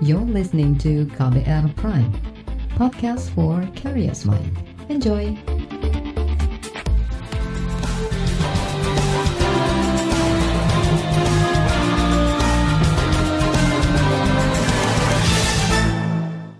You're 0.00 0.24
listening 0.24 0.80
to 0.80 1.04
KBR 1.12 1.76
Prime, 1.76 2.08
podcast 2.72 3.28
for 3.36 3.60
curious 3.76 4.24
mind. 4.24 4.56
Enjoy! 4.88 5.36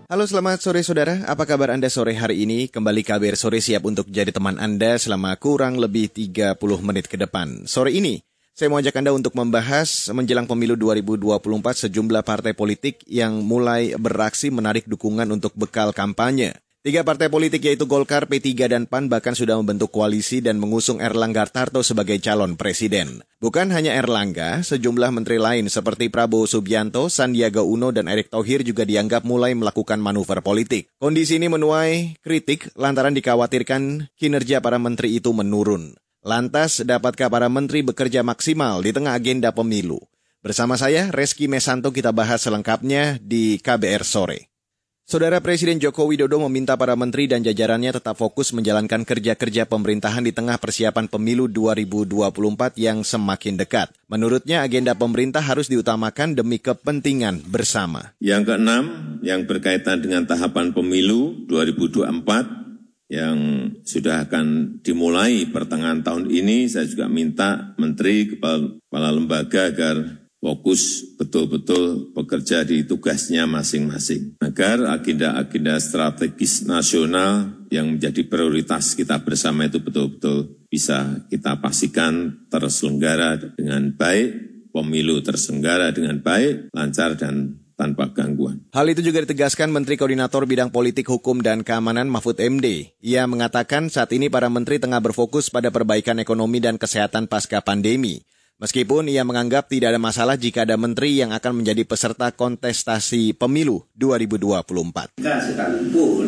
Halo 0.05 0.29
selamat 0.29 0.61
sore 0.61 0.85
saudara, 0.85 1.25
apa 1.25 1.49
kabar 1.49 1.73
Anda 1.73 1.89
sore 1.89 2.13
hari 2.13 2.45
ini? 2.45 2.69
Kembali 2.69 3.01
KBR 3.01 3.33
Sore 3.33 3.57
siap 3.57 3.89
untuk 3.89 4.05
jadi 4.05 4.29
teman 4.29 4.61
Anda 4.61 5.01
selama 5.01 5.33
kurang 5.41 5.81
lebih 5.81 6.13
30 6.13 6.61
menit 6.85 7.09
ke 7.09 7.17
depan. 7.17 7.65
Sore 7.65 7.89
ini, 7.89 8.21
saya 8.61 8.69
mau 8.69 8.77
ajak 8.77 9.01
Anda 9.01 9.09
untuk 9.09 9.33
membahas 9.33 10.13
menjelang 10.13 10.45
pemilu 10.45 10.77
2024 10.77 11.41
sejumlah 11.81 12.21
partai 12.21 12.53
politik 12.53 13.01
yang 13.09 13.41
mulai 13.41 13.97
beraksi 13.97 14.53
menarik 14.53 14.85
dukungan 14.85 15.25
untuk 15.33 15.49
bekal 15.57 15.89
kampanye. 15.97 16.61
Tiga 16.85 17.01
partai 17.01 17.25
politik 17.33 17.65
yaitu 17.65 17.89
Golkar, 17.89 18.29
P3, 18.29 18.69
dan 18.69 18.85
PAN 18.85 19.09
bahkan 19.09 19.33
sudah 19.33 19.57
membentuk 19.57 19.89
koalisi 19.89 20.45
dan 20.45 20.61
mengusung 20.61 21.01
Erlangga 21.01 21.49
Tarto 21.49 21.81
sebagai 21.81 22.21
calon 22.21 22.53
presiden. 22.53 23.25
Bukan 23.41 23.73
hanya 23.73 23.97
Erlangga, 23.97 24.61
sejumlah 24.61 25.09
menteri 25.09 25.41
lain 25.41 25.65
seperti 25.65 26.13
Prabowo 26.13 26.45
Subianto, 26.45 27.09
Sandiaga 27.09 27.65
Uno, 27.65 27.89
dan 27.89 28.05
Erick 28.13 28.29
Thohir 28.29 28.61
juga 28.61 28.85
dianggap 28.85 29.25
mulai 29.25 29.57
melakukan 29.57 29.97
manuver 29.97 30.45
politik. 30.45 30.93
Kondisi 31.01 31.41
ini 31.41 31.49
menuai 31.49 32.21
kritik 32.21 32.69
lantaran 32.77 33.17
dikhawatirkan 33.17 34.13
kinerja 34.21 34.61
para 34.61 34.77
menteri 34.77 35.17
itu 35.17 35.33
menurun. 35.33 35.97
Lantas, 36.21 36.85
dapatkah 36.85 37.33
para 37.33 37.49
menteri 37.49 37.81
bekerja 37.81 38.21
maksimal 38.21 38.85
di 38.85 38.93
tengah 38.93 39.17
agenda 39.17 39.49
pemilu? 39.49 39.97
Bersama 40.45 40.77
saya, 40.77 41.09
Reski 41.09 41.49
Mesanto, 41.49 41.89
kita 41.89 42.13
bahas 42.13 42.45
selengkapnya 42.45 43.17
di 43.17 43.57
KBR 43.57 44.05
Sore. 44.05 44.53
Saudara 45.01 45.41
Presiden 45.41 45.81
Joko 45.81 46.05
Widodo 46.05 46.37
meminta 46.45 46.77
para 46.77 46.93
menteri 46.93 47.25
dan 47.25 47.41
jajarannya 47.41 47.97
tetap 47.97 48.21
fokus 48.21 48.53
menjalankan 48.53 49.01
kerja-kerja 49.01 49.65
pemerintahan 49.65 50.21
di 50.21 50.29
tengah 50.29 50.61
persiapan 50.61 51.09
pemilu 51.09 51.49
2024 51.49 52.77
yang 52.77 53.01
semakin 53.01 53.57
dekat. 53.57 53.89
Menurutnya 54.05 54.61
agenda 54.61 54.93
pemerintah 54.93 55.41
harus 55.41 55.73
diutamakan 55.73 56.37
demi 56.37 56.61
kepentingan 56.61 57.49
bersama. 57.49 58.13
Yang 58.21 58.53
keenam, 58.53 58.83
yang 59.25 59.49
berkaitan 59.49 60.05
dengan 60.05 60.29
tahapan 60.29 60.69
pemilu 60.69 61.49
2024 61.49 62.60
yang 63.11 63.67
sudah 63.83 64.23
akan 64.31 64.79
dimulai 64.79 65.51
pertengahan 65.51 65.99
tahun 65.99 66.31
ini, 66.31 66.71
saya 66.71 66.87
juga 66.87 67.11
minta 67.11 67.75
menteri, 67.75 68.31
kepala, 68.31 68.71
kepala 68.87 69.09
lembaga 69.11 69.67
agar 69.67 70.23
fokus 70.41 71.05
betul-betul 71.19 72.15
bekerja 72.17 72.65
di 72.65 72.87
tugasnya 72.87 73.45
masing-masing. 73.45 74.39
Agar 74.41 74.81
agenda-agenda 74.89 75.77
strategis 75.77 76.65
nasional 76.65 77.61
yang 77.69 77.93
menjadi 77.93 78.25
prioritas 78.25 78.97
kita 78.97 79.21
bersama 79.21 79.69
itu 79.69 79.83
betul-betul 79.83 80.65
bisa 80.71 81.27
kita 81.29 81.61
pastikan 81.61 82.47
terselenggara 82.49 83.37
dengan 83.53 83.93
baik, 83.93 84.29
pemilu 84.73 85.21
terselenggara 85.21 85.93
dengan 85.93 86.23
baik, 86.23 86.73
lancar 86.73 87.19
dan 87.19 87.60
tanpa 87.81 88.13
gangguan. 88.13 88.61
Hal 88.69 88.85
itu 88.93 89.01
juga 89.01 89.25
ditegaskan 89.25 89.73
Menteri 89.73 89.97
Koordinator 89.97 90.45
Bidang 90.45 90.69
Politik, 90.69 91.09
Hukum, 91.09 91.41
dan 91.41 91.65
Keamanan 91.65 92.05
Mahfud 92.05 92.37
MD. 92.37 92.93
Ia 93.01 93.25
mengatakan 93.25 93.89
saat 93.89 94.13
ini 94.13 94.29
para 94.29 94.45
menteri 94.53 94.77
tengah 94.77 95.01
berfokus 95.01 95.49
pada 95.49 95.73
perbaikan 95.73 96.21
ekonomi 96.21 96.61
dan 96.61 96.77
kesehatan 96.77 97.25
pasca 97.25 97.65
pandemi. 97.65 98.21
Meskipun 98.61 99.09
ia 99.09 99.25
menganggap 99.25 99.73
tidak 99.73 99.97
ada 99.97 99.97
masalah 99.97 100.37
jika 100.37 100.69
ada 100.69 100.77
menteri 100.77 101.17
yang 101.17 101.33
akan 101.33 101.65
menjadi 101.65 101.81
peserta 101.81 102.29
kontestasi 102.29 103.33
pemilu 103.33 103.81
2024. 103.97 105.17
Enggak 105.17 105.39
sekalipun 105.49 106.27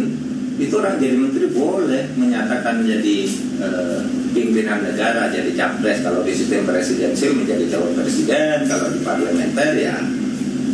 itu 0.57 0.73
orang 0.73 0.97
jadi 0.97 1.13
menteri 1.13 1.45
boleh 1.53 2.09
menyatakan 2.17 2.81
menjadi 2.81 3.15
uh, 3.61 4.01
pimpinan 4.33 4.81
negara, 4.81 5.29
jadi 5.29 5.53
capres 5.53 6.01
kalau 6.01 6.25
di 6.25 6.33
sistem 6.33 6.65
presidensil 6.65 7.37
menjadi 7.37 7.69
calon 7.69 7.93
presiden, 8.01 8.65
kalau 8.65 8.89
di 8.89 8.99
parlementer 9.05 9.69
ya 9.77 10.01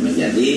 menjadi 0.00 0.50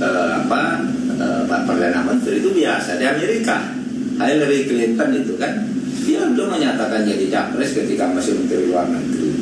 uh, 0.00 0.46
apa 0.46 0.86
uh, 1.18 1.42
perdana 1.46 2.06
menteri 2.06 2.40
itu 2.40 2.50
biasa 2.54 2.98
di 2.98 3.06
Amerika. 3.06 3.76
Hillary 4.20 4.68
Clinton 4.68 5.10
itu 5.16 5.32
kan 5.40 5.64
dia 6.04 6.28
belum 6.28 6.52
menyatakan 6.52 7.08
jadi 7.08 7.26
capres 7.32 7.72
ketika 7.72 8.04
masih 8.12 8.36
menteri 8.36 8.68
luar 8.68 8.84
negeri 8.88 9.32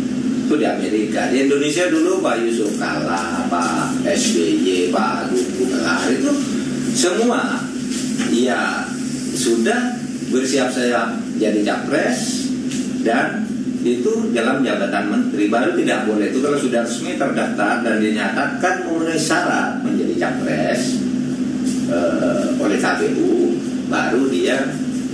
itu 0.48 0.54
di 0.54 0.66
Amerika. 0.66 1.28
Di 1.28 1.44
Indonesia 1.44 1.84
dulu 1.90 2.22
Pak 2.22 2.36
Yusuf 2.46 2.78
Kala, 2.78 3.44
Pak 3.50 4.06
SBY, 4.06 4.94
Pak 4.94 5.28
Agung 5.28 5.48
itu 6.14 6.30
semua 6.94 7.62
ya 8.32 8.84
sudah 9.34 9.98
bersiap 10.28 10.68
saya 10.72 11.16
jadi 11.40 11.64
capres 11.64 12.48
dan 13.02 13.47
itu 13.82 14.34
dalam 14.34 14.66
jabatan 14.66 15.04
menteri 15.06 15.46
baru 15.46 15.74
tidak 15.78 16.10
boleh 16.10 16.34
itu 16.34 16.38
kalau 16.42 16.58
sudah 16.58 16.82
resmi 16.82 17.14
terdaftar 17.14 17.86
dan 17.86 17.96
dinyatakan 18.02 18.74
memenuhi 18.86 19.20
syarat 19.20 19.78
menjadi 19.86 20.14
capres 20.18 20.98
uh, 21.86 22.58
oleh 22.58 22.78
KPU 22.78 23.54
baru 23.86 24.22
dia 24.28 24.58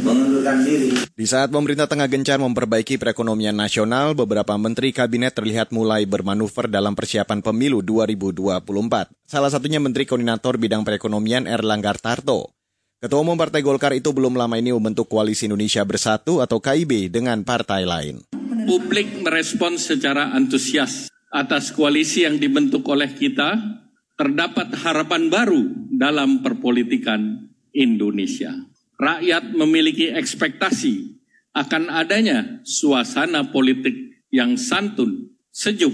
mengundurkan 0.04 0.60
diri. 0.62 0.92
Di 1.16 1.24
saat 1.24 1.48
pemerintah 1.48 1.88
tengah 1.88 2.04
gencar 2.04 2.36
memperbaiki 2.36 3.00
perekonomian 3.00 3.56
nasional, 3.56 4.12
beberapa 4.12 4.52
menteri 4.60 4.92
kabinet 4.92 5.32
terlihat 5.32 5.72
mulai 5.72 6.04
bermanuver 6.04 6.68
dalam 6.68 6.92
persiapan 6.92 7.40
pemilu 7.40 7.80
2024. 7.80 8.60
Salah 9.24 9.50
satunya 9.50 9.80
Menteri 9.80 10.04
Koordinator 10.04 10.60
Bidang 10.60 10.84
Perekonomian 10.84 11.48
Erlangga 11.48 11.96
Tarto. 11.96 12.52
Ketua 13.00 13.20
Umum 13.20 13.36
Partai 13.36 13.60
Golkar 13.64 13.92
itu 13.96 14.12
belum 14.12 14.36
lama 14.36 14.56
ini 14.56 14.72
membentuk 14.72 15.08
Koalisi 15.08 15.48
Indonesia 15.48 15.84
Bersatu 15.84 16.40
atau 16.40 16.60
KIB 16.60 17.12
dengan 17.12 17.40
partai 17.44 17.84
lain. 17.84 18.43
Publik 18.64 19.20
merespon 19.20 19.76
secara 19.76 20.32
antusias 20.32 21.12
atas 21.28 21.68
koalisi 21.76 22.24
yang 22.24 22.40
dibentuk 22.40 22.80
oleh 22.88 23.12
kita, 23.12 23.60
terdapat 24.16 24.72
harapan 24.80 25.28
baru 25.28 25.62
dalam 25.92 26.40
perpolitikan 26.40 27.44
Indonesia. 27.76 28.56
Rakyat 28.96 29.52
memiliki 29.52 30.08
ekspektasi 30.08 31.12
akan 31.52 31.92
adanya 31.92 32.64
suasana 32.64 33.52
politik 33.52 34.24
yang 34.32 34.56
santun, 34.56 35.36
sejuk, 35.52 35.92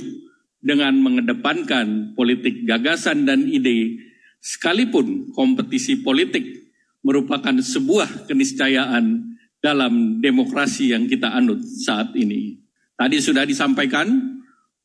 dengan 0.61 0.95
mengedepankan 1.01 2.13
politik 2.13 2.69
gagasan 2.69 3.25
dan 3.25 3.49
ide, 3.49 3.99
sekalipun 4.41 5.33
kompetisi 5.33 6.01
politik 6.05 6.71
merupakan 7.01 7.57
sebuah 7.57 8.29
keniscayaan 8.29 9.30
dalam 9.61 10.19
demokrasi 10.19 10.97
yang 10.97 11.05
kita 11.07 11.31
anut 11.31 11.61
saat 11.61 12.17
ini. 12.17 12.59
Tadi 12.97 13.17
sudah 13.21 13.45
disampaikan, 13.45 14.09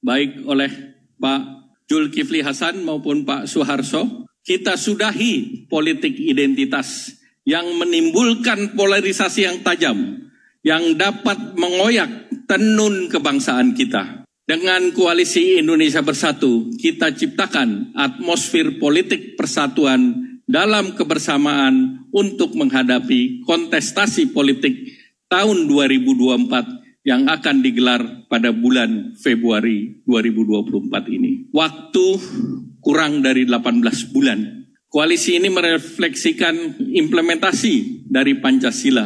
baik 0.03 0.43
oleh 0.47 0.71
Pak 1.19 1.41
Julkifli 1.87 2.43
Hasan 2.43 2.83
maupun 2.83 3.23
Pak 3.23 3.47
Suharso, 3.47 4.27
kita 4.45 4.77
sudahi 4.77 5.65
politik 5.67 6.13
identitas 6.15 7.11
yang 7.47 7.65
menimbulkan 7.79 8.77
polarisasi 8.77 9.47
yang 9.47 9.57
tajam 9.65 10.25
yang 10.65 10.97
dapat 10.97 11.53
mengoyak 11.53 12.09
tenun 12.49 13.05
kebangsaan 13.05 13.77
kita. 13.77 14.25
Dengan 14.45 14.93
koalisi 14.93 15.61
Indonesia 15.61 16.01
Bersatu, 16.01 16.73
kita 16.77 17.13
ciptakan 17.13 17.93
atmosfer 17.97 18.77
politik 18.81 19.37
persatuan 19.37 20.24
dalam 20.45 20.93
kebersamaan 20.93 22.05
untuk 22.13 22.53
menghadapi 22.53 23.45
kontestasi 23.45 24.29
politik 24.33 24.73
tahun 25.29 25.65
2024 25.67 27.05
yang 27.05 27.29
akan 27.29 27.61
digelar 27.61 28.01
pada 28.29 28.49
bulan 28.49 29.13
Februari 29.17 30.01
2024 30.05 30.89
ini. 31.13 31.49
Waktu 31.53 32.05
kurang 32.81 33.21
dari 33.21 33.45
18 33.45 34.13
bulan 34.13 34.65
Koalisi 34.95 35.35
ini 35.35 35.51
merefleksikan 35.51 36.79
implementasi 36.79 38.07
dari 38.07 38.39
Pancasila 38.39 39.03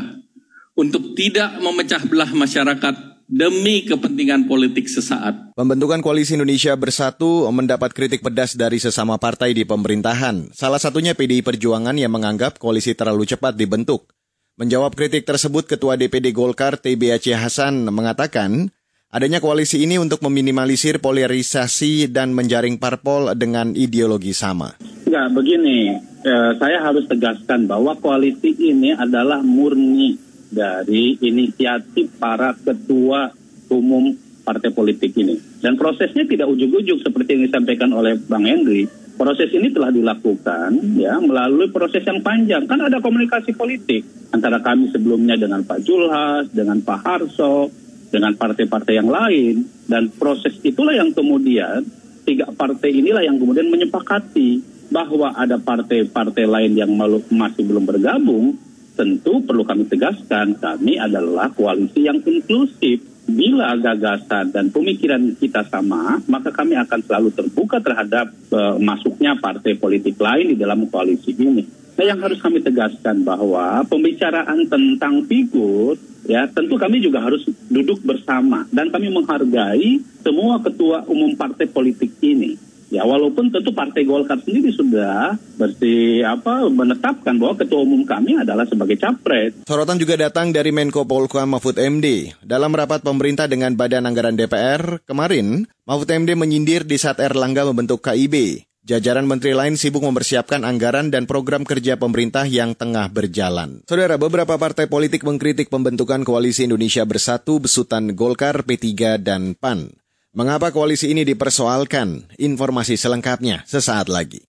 untuk 0.78 1.18
tidak 1.18 1.58
memecah 1.58 2.06
belah 2.06 2.30
masyarakat 2.30 3.09
demi 3.30 3.86
kepentingan 3.86 4.50
politik 4.50 4.90
sesaat. 4.90 5.54
Pembentukan 5.54 6.02
Koalisi 6.02 6.34
Indonesia 6.34 6.74
Bersatu 6.74 7.46
mendapat 7.54 7.94
kritik 7.94 8.26
pedas 8.26 8.58
dari 8.58 8.82
sesama 8.82 9.22
partai 9.22 9.54
di 9.54 9.64
pemerintahan. 9.70 10.50
Salah 10.52 10.82
satunya 10.82 11.14
PDI 11.14 11.46
Perjuangan 11.46 11.94
yang 11.94 12.10
menganggap 12.10 12.58
koalisi 12.58 12.98
terlalu 12.98 13.30
cepat 13.30 13.54
dibentuk. 13.54 14.10
Menjawab 14.58 14.98
kritik 14.98 15.24
tersebut, 15.24 15.70
Ketua 15.70 15.96
DPD 15.96 16.36
Golkar 16.36 16.76
TB 16.82 17.16
Aceh 17.16 17.38
Hasan 17.38 17.88
mengatakan, 17.96 18.68
adanya 19.08 19.40
koalisi 19.40 19.88
ini 19.88 19.96
untuk 19.96 20.20
meminimalisir 20.26 21.00
polarisasi 21.00 22.12
dan 22.12 22.36
menjaring 22.36 22.76
parpol 22.76 23.32
dengan 23.40 23.72
ideologi 23.72 24.36
sama. 24.36 24.76
Enggak, 25.08 25.32
begini, 25.32 25.96
eh, 26.28 26.52
saya 26.60 26.84
harus 26.84 27.08
tegaskan 27.08 27.72
bahwa 27.72 27.96
koalisi 28.04 28.52
ini 28.60 28.92
adalah 28.92 29.40
murni 29.40 30.29
dari 30.50 31.18
inisiatif 31.22 32.18
para 32.18 32.58
ketua 32.58 33.30
umum 33.70 34.14
partai 34.42 34.74
politik 34.74 35.14
ini. 35.18 35.38
Dan 35.62 35.78
prosesnya 35.78 36.26
tidak 36.26 36.50
ujuk-ujuk 36.50 37.06
seperti 37.06 37.38
yang 37.38 37.44
disampaikan 37.46 37.94
oleh 37.94 38.18
Bang 38.18 38.50
Henry. 38.50 38.90
Proses 39.20 39.52
ini 39.52 39.70
telah 39.70 39.92
dilakukan 39.92 40.96
ya 40.96 41.20
melalui 41.20 41.70
proses 41.70 42.02
yang 42.08 42.24
panjang. 42.24 42.66
Kan 42.66 42.80
ada 42.82 43.04
komunikasi 43.04 43.52
politik 43.52 44.08
antara 44.32 44.64
kami 44.64 44.90
sebelumnya 44.96 45.36
dengan 45.36 45.62
Pak 45.68 45.84
Julhas, 45.84 46.48
dengan 46.50 46.80
Pak 46.80 47.00
Harso, 47.04 47.68
dengan 48.10 48.34
partai-partai 48.34 48.98
yang 48.98 49.10
lain 49.10 49.70
dan 49.86 50.10
proses 50.10 50.58
itulah 50.66 50.98
yang 50.98 51.14
kemudian 51.14 51.86
tiga 52.26 52.50
partai 52.50 52.90
inilah 52.94 53.22
yang 53.22 53.38
kemudian 53.38 53.70
menyepakati 53.70 54.62
bahwa 54.90 55.38
ada 55.38 55.62
partai-partai 55.62 56.46
lain 56.50 56.74
yang 56.74 56.90
masih 57.30 57.62
belum 57.62 57.86
bergabung 57.86 58.58
tentu 59.00 59.40
perlu 59.40 59.64
kami 59.64 59.88
tegaskan 59.88 60.60
kami 60.60 61.00
adalah 61.00 61.48
koalisi 61.56 62.04
yang 62.04 62.20
inklusif. 62.20 63.00
Bila 63.30 63.78
gagasan 63.78 64.50
dan 64.50 64.74
pemikiran 64.74 65.38
kita 65.38 65.62
sama, 65.70 66.18
maka 66.26 66.50
kami 66.50 66.74
akan 66.74 67.00
selalu 67.06 67.30
terbuka 67.30 67.78
terhadap 67.78 68.34
uh, 68.50 68.82
masuknya 68.82 69.38
partai 69.38 69.78
politik 69.78 70.18
lain 70.18 70.52
di 70.52 70.58
dalam 70.58 70.90
koalisi 70.90 71.38
ini. 71.38 71.62
Nah, 71.94 72.06
yang 72.10 72.18
harus 72.26 72.42
kami 72.42 72.58
tegaskan 72.58 73.22
bahwa 73.22 73.86
pembicaraan 73.86 74.66
tentang 74.66 75.30
figur, 75.30 75.94
ya 76.26 76.50
tentu 76.50 76.74
kami 76.82 77.06
juga 77.06 77.22
harus 77.22 77.46
duduk 77.70 78.02
bersama. 78.02 78.66
Dan 78.74 78.90
kami 78.90 79.14
menghargai 79.14 80.02
semua 80.26 80.58
ketua 80.66 81.06
umum 81.06 81.38
partai 81.38 81.70
politik 81.70 82.18
ini 82.26 82.69
Ya 82.90 83.06
walaupun 83.06 83.54
tentu 83.54 83.70
Partai 83.70 84.02
Golkar 84.02 84.42
sendiri 84.42 84.74
sudah 84.74 85.38
bersi 85.62 86.26
apa 86.26 86.66
menetapkan 86.66 87.38
bahwa 87.38 87.54
ketua 87.54 87.86
umum 87.86 88.02
kami 88.02 88.42
adalah 88.42 88.66
sebagai 88.66 88.98
capres. 88.98 89.62
Sorotan 89.70 90.02
juga 90.02 90.18
datang 90.18 90.50
dari 90.50 90.74
Menko 90.74 91.06
Polhukam 91.06 91.54
Mahfud 91.54 91.78
MD. 91.78 92.34
Dalam 92.42 92.74
rapat 92.74 93.06
pemerintah 93.06 93.46
dengan 93.46 93.78
Badan 93.78 94.10
Anggaran 94.10 94.34
DPR 94.34 95.06
kemarin, 95.06 95.70
Mahfud 95.86 96.10
MD 96.10 96.34
menyindir 96.34 96.82
di 96.82 96.98
saat 96.98 97.22
Erlangga 97.22 97.70
membentuk 97.70 98.02
KIB. 98.02 98.66
Jajaran 98.90 99.30
menteri 99.30 99.54
lain 99.54 99.78
sibuk 99.78 100.02
mempersiapkan 100.02 100.66
anggaran 100.66 101.14
dan 101.14 101.30
program 101.30 101.62
kerja 101.62 102.02
pemerintah 102.02 102.50
yang 102.50 102.74
tengah 102.74 103.06
berjalan. 103.14 103.86
Saudara, 103.86 104.18
beberapa 104.18 104.58
partai 104.58 104.90
politik 104.90 105.22
mengkritik 105.22 105.70
pembentukan 105.70 106.26
Koalisi 106.26 106.66
Indonesia 106.66 107.06
Bersatu 107.06 107.62
besutan 107.62 108.18
Golkar, 108.18 108.66
P3, 108.66 109.22
dan 109.22 109.54
PAN. 109.54 109.94
Mengapa 110.30 110.70
koalisi 110.70 111.10
ini 111.10 111.26
dipersoalkan? 111.26 112.30
Informasi 112.38 112.94
selengkapnya 113.02 113.66
sesaat 113.66 114.14
lagi. 114.14 114.46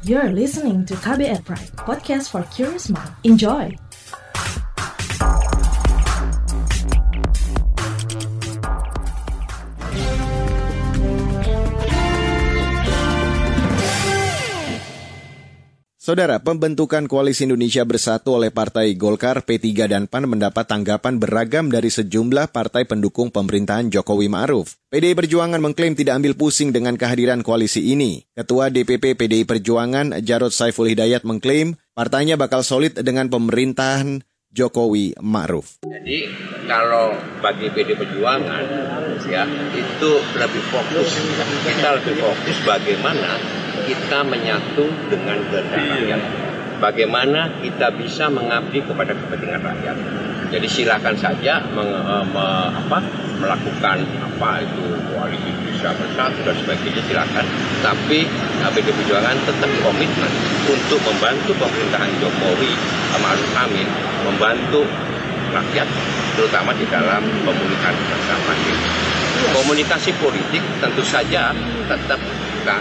You're 0.00 0.32
listening 0.32 0.88
to 0.88 0.96
KBR 1.04 1.44
Pride, 1.44 1.76
podcast 1.76 2.32
for 2.32 2.40
curious 2.48 2.88
mind. 2.88 3.12
Enjoy! 3.20 3.85
Saudara, 16.06 16.38
pembentukan 16.38 17.10
Koalisi 17.10 17.50
Indonesia 17.50 17.82
Bersatu 17.82 18.38
oleh 18.38 18.54
Partai 18.54 18.94
Golkar, 18.94 19.42
P3, 19.42 19.90
dan 19.90 20.06
PAN 20.06 20.30
mendapat 20.30 20.62
tanggapan 20.62 21.18
beragam 21.18 21.66
dari 21.66 21.90
sejumlah 21.90 22.54
partai 22.54 22.86
pendukung 22.86 23.34
pemerintahan 23.34 23.90
Jokowi 23.90 24.30
Ma'ruf. 24.30 24.78
PDI 24.86 25.18
Perjuangan 25.18 25.58
mengklaim 25.58 25.98
tidak 25.98 26.22
ambil 26.22 26.38
pusing 26.38 26.70
dengan 26.70 26.94
kehadiran 26.94 27.42
koalisi 27.42 27.90
ini. 27.90 28.22
Ketua 28.38 28.70
DPP 28.70 29.18
PDI 29.18 29.50
Perjuangan, 29.50 30.22
Jarod 30.22 30.54
Saiful 30.54 30.94
Hidayat 30.94 31.26
mengklaim 31.26 31.74
partainya 31.90 32.38
bakal 32.38 32.62
solid 32.62 32.94
dengan 33.02 33.26
pemerintahan 33.26 34.22
Jokowi 34.54 35.18
Ma'ruf. 35.18 35.82
Jadi 35.90 36.30
kalau 36.70 37.18
bagi 37.42 37.66
PD 37.74 37.98
Perjuangan 37.98 38.62
ya 39.26 39.42
itu 39.74 40.10
lebih 40.38 40.62
fokus 40.70 41.18
kita 41.66 41.98
lebih 41.98 42.14
fokus 42.22 42.56
bagaimana 42.62 43.65
kita 43.86 44.18
menyatu 44.26 44.90
dengan 45.08 45.38
kehendak 45.48 45.86
rakyat. 45.86 46.22
Bagaimana 46.76 47.48
kita 47.64 47.88
bisa 47.96 48.28
mengabdi 48.28 48.84
kepada 48.84 49.16
kepentingan 49.16 49.64
rakyat. 49.64 49.96
Jadi 50.52 50.66
silakan 50.68 51.16
saja 51.16 51.64
meng, 51.72 51.88
uh, 51.88 52.22
me, 52.22 52.46
apa, 52.70 53.00
melakukan 53.40 54.04
apa 54.04 54.50
itu 54.62 54.84
koalisi 55.10 55.50
bisa 55.66 55.90
bersatu 55.96 56.38
dan 56.44 56.54
sebagainya 56.60 57.02
silakan. 57.08 57.46
Tapi 57.80 58.28
PD 58.76 58.88
Perjuangan 58.92 59.36
tetap 59.48 59.70
komitmen 59.80 60.32
untuk 60.68 61.00
membantu 61.06 61.56
pemerintahan 61.56 62.12
Jokowi 62.20 62.72
Maruf 63.16 63.52
Amin 63.56 63.88
membantu 64.22 64.84
rakyat 65.50 65.88
terutama 66.36 66.76
di 66.76 66.84
dalam 66.92 67.24
pemulihan 67.42 67.94
bersama 67.96 68.52
ini. 68.52 68.76
Komunikasi 69.56 70.12
politik 70.20 70.60
tentu 70.84 71.00
saja 71.00 71.56
tetap 71.88 72.20
kita 72.20 72.76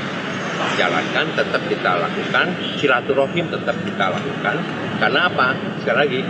jalankan, 0.74 1.26
tetap 1.38 1.62
kita 1.70 1.92
lakukan, 2.02 2.48
silaturahim 2.82 3.46
tetap 3.54 3.78
kita 3.86 4.06
lakukan. 4.10 4.56
Karena 4.98 5.20
apa? 5.30 5.48
Sekali 5.82 5.98
lagi, 5.98 6.22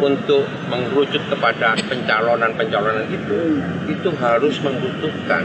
untuk 0.00 0.48
mengerucut 0.72 1.22
kepada 1.28 1.76
pencalonan-pencalonan 1.86 3.06
itu, 3.12 3.60
itu 3.86 4.08
harus 4.16 4.56
membutuhkan 4.64 5.44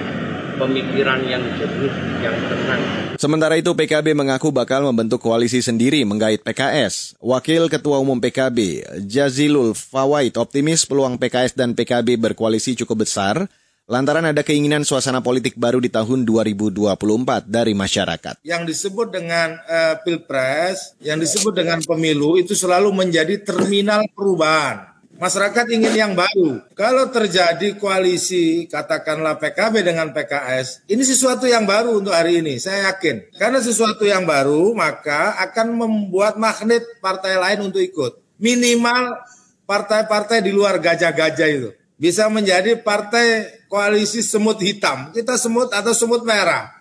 pemikiran 0.56 1.20
yang 1.28 1.44
jernih, 1.60 1.92
yang 2.24 2.36
tenang. 2.48 2.82
Sementara 3.20 3.60
itu 3.60 3.76
PKB 3.76 4.16
mengaku 4.16 4.52
bakal 4.52 4.88
membentuk 4.88 5.20
koalisi 5.20 5.60
sendiri 5.60 6.04
menggait 6.08 6.40
PKS. 6.44 7.20
Wakil 7.20 7.68
Ketua 7.68 8.00
Umum 8.00 8.20
PKB, 8.20 8.88
Jazilul 9.04 9.76
Fawait, 9.76 10.36
optimis 10.36 10.88
peluang 10.88 11.20
PKS 11.20 11.56
dan 11.56 11.76
PKB 11.76 12.16
berkoalisi 12.20 12.76
cukup 12.80 13.04
besar 13.08 13.48
lantaran 13.86 14.26
ada 14.26 14.42
keinginan 14.42 14.82
suasana 14.82 15.22
politik 15.22 15.54
baru 15.62 15.78
di 15.78 15.94
tahun 15.94 16.26
2024 16.26 17.46
dari 17.46 17.78
masyarakat. 17.78 18.42
Yang 18.42 18.64
disebut 18.74 19.14
dengan 19.14 19.62
uh, 19.62 20.02
pilpres, 20.02 20.98
yang 20.98 21.22
disebut 21.22 21.54
dengan 21.54 21.80
pemilu 21.86 22.42
itu 22.42 22.58
selalu 22.58 22.90
menjadi 22.90 23.38
terminal 23.46 24.02
perubahan. 24.18 24.98
Masyarakat 25.16 25.72
ingin 25.72 25.96
yang 25.96 26.12
baru. 26.12 26.60
Kalau 26.76 27.08
terjadi 27.08 27.80
koalisi, 27.80 28.68
katakanlah 28.68 29.40
PKB 29.40 29.88
dengan 29.88 30.12
PKS, 30.12 30.84
ini 30.92 31.08
sesuatu 31.08 31.48
yang 31.48 31.64
baru 31.64 32.04
untuk 32.04 32.12
hari 32.12 32.44
ini, 32.44 32.60
saya 32.60 32.92
yakin. 32.92 33.32
Karena 33.40 33.64
sesuatu 33.64 34.04
yang 34.04 34.28
baru, 34.28 34.76
maka 34.76 35.40
akan 35.40 35.72
membuat 35.72 36.36
magnet 36.36 36.84
partai 37.00 37.40
lain 37.40 37.72
untuk 37.72 37.80
ikut. 37.80 38.20
Minimal 38.44 39.16
partai-partai 39.64 40.44
di 40.44 40.52
luar 40.52 40.84
gajah-gajah 40.84 41.48
itu 41.48 41.72
bisa 41.96 42.28
menjadi 42.28 42.76
partai 42.80 43.60
koalisi 43.72 44.20
semut 44.20 44.60
hitam. 44.60 45.12
Kita 45.16 45.40
semut 45.40 45.72
atau 45.72 45.94
semut 45.96 46.24
merah. 46.28 46.72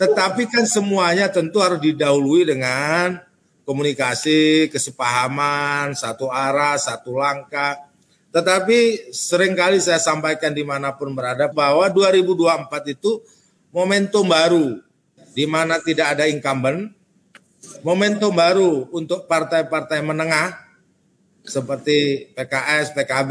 Tetapi 0.00 0.48
kan 0.48 0.64
semuanya 0.64 1.28
tentu 1.28 1.60
harus 1.60 1.82
didahului 1.82 2.48
dengan 2.48 3.20
komunikasi, 3.68 4.72
kesepahaman, 4.72 5.92
satu 5.92 6.32
arah, 6.32 6.80
satu 6.80 7.20
langkah. 7.20 7.76
Tetapi 8.30 9.10
sering 9.12 9.58
kali 9.58 9.82
saya 9.82 9.98
sampaikan 9.98 10.54
di 10.54 10.62
mana 10.62 10.94
pun 10.94 11.12
berada 11.12 11.50
bahwa 11.50 11.84
2024 11.90 12.94
itu 12.94 13.20
momentum 13.74 14.26
baru 14.26 14.80
di 15.34 15.46
mana 15.46 15.78
tidak 15.82 16.18
ada 16.18 16.26
incumbent, 16.26 16.90
momentum 17.86 18.34
baru 18.34 18.90
untuk 18.90 19.26
partai-partai 19.30 20.02
menengah 20.02 20.58
seperti 21.46 22.30
PKS, 22.34 22.94
PKB, 22.94 23.30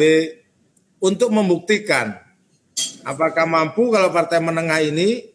untuk 1.00 1.32
membuktikan 1.32 2.20
apakah 3.04 3.48
mampu 3.48 3.92
kalau 3.92 4.12
partai 4.12 4.40
menengah 4.44 4.80
ini 4.84 5.32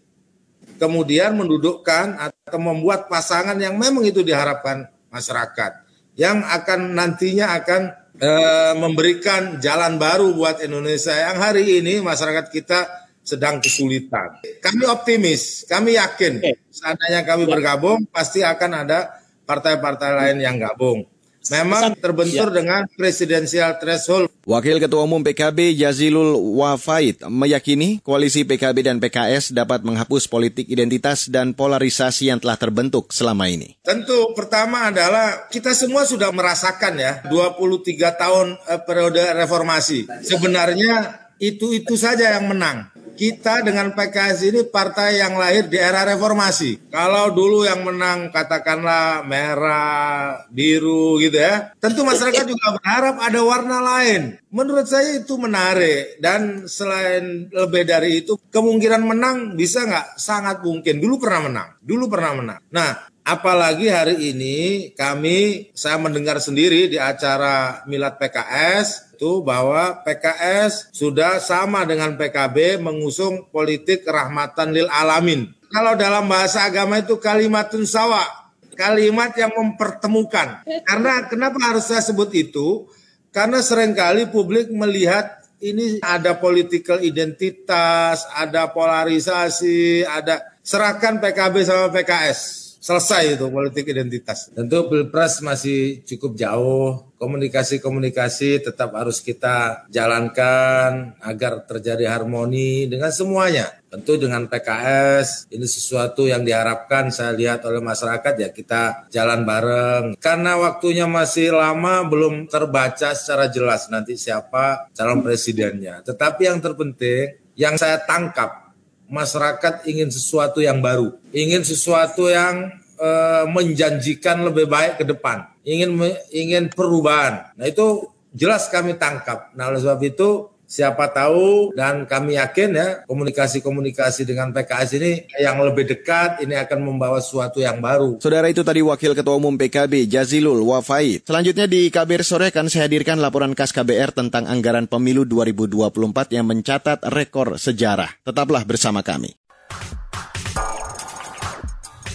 kemudian 0.77 1.37
mendudukkan 1.37 2.17
atau 2.21 2.59
membuat 2.61 3.09
pasangan 3.09 3.57
yang 3.57 3.77
memang 3.77 4.05
itu 4.05 4.21
diharapkan 4.25 4.89
masyarakat 5.13 5.85
yang 6.15 6.45
akan 6.47 6.95
nantinya 6.95 7.59
akan 7.59 7.83
e, 8.19 8.31
memberikan 8.79 9.59
jalan 9.59 9.99
baru 9.99 10.31
buat 10.35 10.63
Indonesia 10.63 11.15
yang 11.15 11.39
hari 11.43 11.83
ini 11.83 11.99
masyarakat 11.99 12.51
kita 12.51 12.87
sedang 13.25 13.59
kesulitan. 13.59 14.37
Kami 14.61 14.85
optimis, 14.85 15.65
kami 15.65 15.97
yakin 15.97 16.45
seandainya 16.69 17.25
kami 17.25 17.49
bergabung 17.49 18.05
pasti 18.13 18.45
akan 18.45 18.85
ada 18.85 19.17
partai-partai 19.49 20.11
lain 20.13 20.39
yang 20.45 20.57
gabung. 20.61 21.09
Memang 21.53 21.93
terbentur 22.01 22.49
ya. 22.49 22.55
dengan 22.63 22.81
presidensial 22.97 23.77
threshold. 23.77 24.33
Wakil 24.49 24.81
Ketua 24.81 25.05
Umum 25.05 25.21
PKB 25.21 25.77
Yazilul 25.77 26.37
Wafait 26.61 27.21
meyakini 27.29 28.01
koalisi 28.01 28.45
PKB 28.45 28.85
dan 28.85 28.97
PKS 29.01 29.53
dapat 29.53 29.85
menghapus 29.85 30.29
politik 30.29 30.69
identitas 30.69 31.29
dan 31.29 31.53
polarisasi 31.53 32.33
yang 32.33 32.41
telah 32.41 32.57
terbentuk 32.57 33.13
selama 33.13 33.49
ini. 33.49 33.77
Tentu 33.85 34.33
pertama 34.33 34.89
adalah 34.89 35.49
kita 35.49 35.73
semua 35.77 36.09
sudah 36.09 36.33
merasakan 36.33 36.97
ya 36.97 37.13
23 37.29 38.21
tahun 38.21 38.47
eh, 38.69 38.81
periode 38.85 39.23
reformasi. 39.37 40.09
Sebenarnya 40.25 41.25
itu-itu 41.43 41.99
saja 41.99 42.39
yang 42.39 42.49
menang. 42.49 42.94
Kita 43.15 43.63
dengan 43.63 43.95
PKS 43.95 44.39
ini 44.51 44.61
partai 44.67 45.23
yang 45.23 45.39
lahir 45.39 45.71
di 45.71 45.79
era 45.79 46.03
reformasi. 46.05 46.91
Kalau 46.91 47.31
dulu 47.31 47.63
yang 47.65 47.87
menang 47.87 48.35
katakanlah 48.35 49.23
merah, 49.25 50.45
biru 50.51 51.17
gitu 51.23 51.39
ya. 51.39 51.73
Tentu 51.79 52.03
masyarakat 52.03 52.45
juga 52.45 52.77
berharap 52.77 53.17
ada 53.23 53.41
warna 53.41 53.79
lain. 53.81 54.37
Menurut 54.51 54.87
saya 54.87 55.19
itu 55.19 55.35
menarik 55.39 56.19
dan 56.19 56.67
selain 56.67 57.51
lebih 57.51 57.87
dari 57.87 58.23
itu 58.23 58.39
kemungkinan 58.51 59.03
menang 59.03 59.37
bisa 59.55 59.87
nggak? 59.87 60.19
Sangat 60.19 60.63
mungkin. 60.63 60.99
Dulu 60.99 61.17
pernah 61.19 61.41
menang. 61.47 61.69
Dulu 61.81 62.05
pernah 62.07 62.33
menang. 62.37 62.61
Nah, 62.71 63.15
Apalagi 63.25 63.89
hari 63.89 64.37
ini 64.37 64.93
kami 64.93 65.73
saya 65.73 65.97
mendengar 65.97 66.45
sendiri 66.45 66.93
di 66.93 67.01
acara 67.01 67.81
Milad 67.89 68.21
PKS 68.21 69.04
itu 69.15 69.47
bahwa 69.47 70.03
PKS 70.03 70.91
sudah 70.91 71.39
sama 71.39 71.87
dengan 71.87 72.19
PKB 72.19 72.83
mengusung 72.83 73.47
politik 73.55 74.03
rahmatan 74.03 74.75
lil 74.75 74.91
alamin. 74.91 75.55
Kalau 75.71 75.95
dalam 75.95 76.27
bahasa 76.27 76.67
agama 76.67 76.99
itu 76.99 77.15
kalimatun 77.23 77.87
sawa, 77.87 78.27
kalimat 78.75 79.31
yang 79.39 79.55
mempertemukan. 79.55 80.67
Karena 80.67 81.31
kenapa 81.31 81.63
harus 81.63 81.87
saya 81.87 82.03
sebut 82.03 82.35
itu? 82.35 82.91
Karena 83.31 83.63
sering 83.63 83.95
kali 83.95 84.27
publik 84.27 84.71
melihat 84.75 85.47
ini 85.63 86.03
ada 86.03 86.35
political 86.39 86.99
identitas, 86.99 88.27
ada 88.35 88.71
polarisasi, 88.75 90.03
ada 90.07 90.59
serahkan 90.67 91.23
PKB 91.23 91.55
sama 91.63 91.95
PKS 91.95 92.64
selesai 92.85 93.41
itu 93.41 93.49
politik 93.49 93.89
identitas. 93.89 94.53
Tentu 94.53 94.93
Pilpres 94.93 95.41
masih 95.41 96.05
cukup 96.05 96.37
jauh, 96.37 97.09
komunikasi-komunikasi 97.17 98.61
tetap 98.61 98.93
harus 98.93 99.25
kita 99.25 99.89
jalankan 99.89 101.17
agar 101.25 101.65
terjadi 101.65 102.13
harmoni 102.13 102.85
dengan 102.85 103.09
semuanya. 103.09 103.81
Tentu 103.89 104.21
dengan 104.21 104.45
PKS 104.51 105.49
ini 105.49 105.65
sesuatu 105.65 106.29
yang 106.29 106.45
diharapkan 106.45 107.09
saya 107.09 107.33
lihat 107.33 107.65
oleh 107.65 107.81
masyarakat 107.81 108.35
ya 108.37 108.51
kita 108.53 109.09
jalan 109.09 109.49
bareng. 109.49 110.05
Karena 110.21 110.61
waktunya 110.61 111.09
masih 111.09 111.57
lama 111.57 112.05
belum 112.05 112.53
terbaca 112.53 113.17
secara 113.17 113.49
jelas 113.49 113.89
nanti 113.89 114.21
siapa 114.21 114.93
calon 114.93 115.25
presidennya. 115.25 116.05
Tetapi 116.05 116.53
yang 116.53 116.61
terpenting 116.61 117.41
yang 117.55 117.79
saya 117.79 118.03
tangkap 118.03 118.64
masyarakat 119.09 119.85
ingin 119.89 120.09
sesuatu 120.09 120.63
yang 120.65 120.81
baru, 120.81 121.15
ingin 121.35 121.61
sesuatu 121.67 122.31
yang 122.31 122.73
uh, 122.97 123.45
menjanjikan 123.51 124.45
lebih 124.45 124.71
baik 124.71 125.03
ke 125.03 125.05
depan, 125.05 125.49
ingin 125.67 125.99
ingin 126.33 126.65
perubahan. 126.73 127.53
Nah 127.59 127.67
itu 127.69 128.09
jelas 128.35 128.67
kami 128.73 128.97
tangkap. 128.97 129.53
Nah 129.55 129.71
oleh 129.71 129.81
sebab 129.81 130.01
itu 130.03 130.54
siapa 130.75 131.07
tahu 131.15 131.71
dan 131.79 132.03
kami 132.03 132.35
yakin 132.35 132.75
ya 132.75 132.89
komunikasi-komunikasi 133.07 134.27
dengan 134.27 134.51
PKS 134.51 134.91
ini 134.99 135.13
yang 135.39 135.63
lebih 135.63 135.87
dekat 135.87 136.43
ini 136.43 136.59
akan 136.59 136.83
membawa 136.83 137.23
sesuatu 137.23 137.63
yang 137.63 137.79
baru. 137.79 138.19
Saudara 138.19 138.51
itu 138.51 138.67
tadi 138.67 138.83
Wakil 138.83 139.15
Ketua 139.15 139.39
Umum 139.39 139.55
PKB 139.55 140.11
Jazilul 140.11 140.67
Wafai. 140.67 141.23
Selanjutnya 141.23 141.71
di 141.71 141.87
KBR 141.95 142.27
Sore 142.27 142.51
akan 142.51 142.67
saya 142.67 142.91
hadirkan 142.91 143.23
laporan 143.23 143.55
khas 143.55 143.71
KBR 143.71 144.11
tentang 144.11 144.51
anggaran 144.51 144.91
pemilu 144.91 145.23
2024 145.23 146.35
yang 146.35 146.51
mencatat 146.51 147.07
rekor 147.15 147.55
sejarah. 147.55 148.11
Tetaplah 148.27 148.67
bersama 148.67 149.07
kami. 149.07 149.31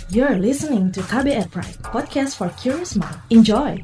You're 0.10 0.42
listening 0.42 0.89
to 0.98 1.06
KBR 1.06 1.54
Pride, 1.54 1.78
podcast 1.86 2.34
for 2.34 2.50
curious 2.58 2.98
mind. 2.98 3.22
Enjoy! 3.30 3.78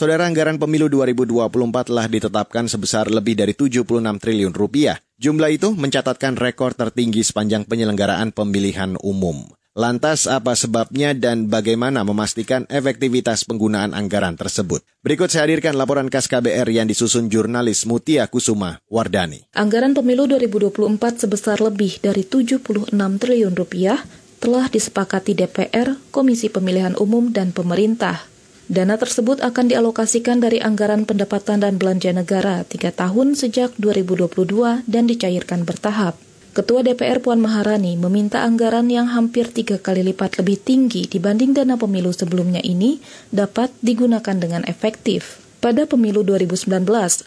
Saudara 0.00 0.24
anggaran 0.24 0.56
pemilu 0.56 0.88
2024 0.88 1.92
telah 1.92 2.08
ditetapkan 2.08 2.64
sebesar 2.64 3.12
lebih 3.12 3.36
dari 3.36 3.52
76 3.52 3.84
triliun 4.00 4.56
rupiah. 4.56 4.96
Jumlah 5.20 5.52
itu 5.52 5.76
mencatatkan 5.76 6.40
rekor 6.40 6.72
tertinggi 6.72 7.20
sepanjang 7.20 7.68
penyelenggaraan 7.68 8.32
pemilihan 8.32 8.96
umum. 9.04 9.44
Lantas 9.76 10.24
apa 10.24 10.56
sebabnya 10.56 11.12
dan 11.12 11.52
bagaimana 11.52 12.00
memastikan 12.00 12.64
efektivitas 12.72 13.44
penggunaan 13.44 13.92
anggaran 13.92 14.40
tersebut? 14.40 14.80
Berikut 15.04 15.28
saya 15.28 15.44
hadirkan 15.44 15.76
laporan 15.76 16.08
khas 16.08 16.32
KBR 16.32 16.72
yang 16.72 16.88
disusun 16.88 17.28
jurnalis 17.28 17.84
Mutia 17.84 18.24
Kusuma 18.24 18.80
Wardani. 18.88 19.52
Anggaran 19.52 19.92
pemilu 19.92 20.24
2024 20.24 21.28
sebesar 21.28 21.60
lebih 21.60 22.00
dari 22.00 22.24
76 22.24 22.88
triliun 22.96 23.52
rupiah 23.52 24.00
telah 24.40 24.64
disepakati 24.72 25.36
DPR, 25.36 26.00
Komisi 26.08 26.48
Pemilihan 26.48 26.96
Umum, 26.96 27.36
dan 27.36 27.52
pemerintah. 27.52 28.29
Dana 28.70 28.94
tersebut 28.94 29.42
akan 29.42 29.66
dialokasikan 29.66 30.38
dari 30.38 30.62
anggaran 30.62 31.02
pendapatan 31.02 31.58
dan 31.58 31.74
belanja 31.74 32.14
negara 32.14 32.62
tiga 32.62 32.94
tahun 32.94 33.34
sejak 33.34 33.74
2022 33.82 34.86
dan 34.86 35.10
dicairkan 35.10 35.66
bertahap. 35.66 36.14
Ketua 36.54 36.86
DPR 36.86 37.18
Puan 37.18 37.42
Maharani 37.42 37.98
meminta 37.98 38.46
anggaran 38.46 38.86
yang 38.86 39.10
hampir 39.10 39.50
tiga 39.50 39.82
kali 39.82 40.06
lipat 40.06 40.38
lebih 40.38 40.62
tinggi 40.62 41.10
dibanding 41.10 41.50
dana 41.50 41.74
pemilu 41.74 42.14
sebelumnya 42.14 42.62
ini 42.62 43.02
dapat 43.34 43.74
digunakan 43.82 44.38
dengan 44.38 44.62
efektif. 44.70 45.42
Pada 45.58 45.90
pemilu 45.90 46.22
2019, 46.22 46.70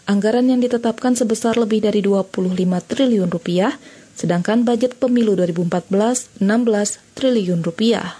anggaran 0.08 0.48
yang 0.48 0.64
ditetapkan 0.64 1.12
sebesar 1.12 1.60
lebih 1.60 1.84
dari 1.84 2.00
25 2.00 2.40
triliun 2.88 3.28
rupiah, 3.28 3.76
sedangkan 4.16 4.64
budget 4.64 4.96
pemilu 4.96 5.36
2014 5.36 6.40
16 6.40 7.04
triliun 7.12 7.60
rupiah. 7.60 8.16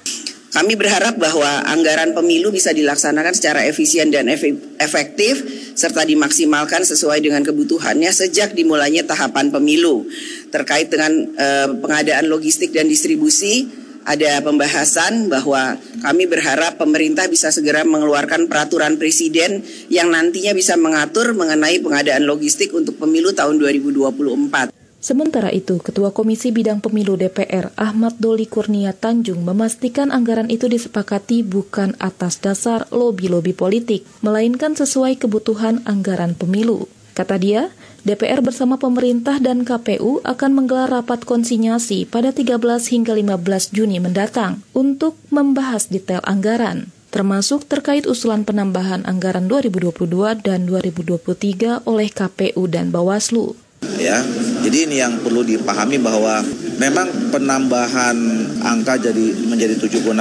Kami 0.54 0.78
berharap 0.78 1.18
bahwa 1.18 1.66
anggaran 1.66 2.14
pemilu 2.14 2.54
bisa 2.54 2.70
dilaksanakan 2.70 3.34
secara 3.34 3.66
efisien 3.66 4.14
dan 4.14 4.30
efektif 4.78 5.42
serta 5.74 6.06
dimaksimalkan 6.06 6.86
sesuai 6.86 7.18
dengan 7.26 7.42
kebutuhannya 7.42 8.06
sejak 8.14 8.54
dimulainya 8.54 9.02
tahapan 9.02 9.50
pemilu. 9.50 10.06
Terkait 10.54 10.86
dengan 10.86 11.10
eh, 11.10 11.68
pengadaan 11.74 12.30
logistik 12.30 12.70
dan 12.70 12.86
distribusi, 12.86 13.66
ada 14.04 14.44
pembahasan 14.44 15.32
bahwa 15.32 15.74
kami 16.04 16.28
berharap 16.28 16.76
pemerintah 16.78 17.26
bisa 17.26 17.48
segera 17.50 17.82
mengeluarkan 17.82 18.46
peraturan 18.46 19.00
presiden 19.00 19.64
yang 19.90 20.12
nantinya 20.12 20.54
bisa 20.54 20.78
mengatur 20.78 21.34
mengenai 21.34 21.80
pengadaan 21.80 22.28
logistik 22.28 22.70
untuk 22.76 23.00
pemilu 23.00 23.34
tahun 23.34 23.58
2024. 23.58 24.73
Sementara 25.04 25.52
itu, 25.52 25.76
Ketua 25.84 26.16
Komisi 26.16 26.48
Bidang 26.48 26.80
Pemilu 26.80 27.20
DPR 27.20 27.76
Ahmad 27.76 28.16
Doli 28.16 28.48
Kurnia 28.48 28.96
Tanjung 28.96 29.44
memastikan 29.44 30.08
anggaran 30.08 30.48
itu 30.48 30.64
disepakati 30.64 31.44
bukan 31.44 31.92
atas 32.00 32.40
dasar 32.40 32.88
lobi-lobi 32.88 33.52
politik, 33.52 34.08
melainkan 34.24 34.72
sesuai 34.72 35.20
kebutuhan 35.20 35.84
anggaran 35.84 36.32
pemilu. 36.32 36.88
Kata 37.12 37.36
dia, 37.36 37.68
DPR 38.08 38.40
bersama 38.40 38.80
pemerintah 38.80 39.36
dan 39.44 39.68
KPU 39.68 40.24
akan 40.24 40.50
menggelar 40.56 40.88
rapat 40.88 41.28
konsinyasi 41.28 42.08
pada 42.08 42.32
13 42.32 42.56
hingga 42.88 43.12
15 43.12 43.76
Juni 43.76 44.00
mendatang 44.00 44.64
untuk 44.72 45.20
membahas 45.28 45.92
detail 45.92 46.24
anggaran 46.24 46.88
termasuk 47.14 47.70
terkait 47.70 48.10
usulan 48.10 48.42
penambahan 48.42 49.06
anggaran 49.06 49.46
2022 49.46 50.02
dan 50.42 50.66
2023 50.66 51.86
oleh 51.86 52.10
KPU 52.10 52.66
dan 52.66 52.90
Bawaslu 52.90 53.54
ya. 54.00 54.18
Jadi 54.64 54.88
ini 54.88 54.96
yang 55.00 55.20
perlu 55.20 55.44
dipahami 55.44 56.00
bahwa 56.00 56.40
memang 56.80 57.30
penambahan 57.30 58.16
angka 58.64 58.98
jadi 58.98 59.24
menjadi 59.46 59.76
76,6 59.78 60.16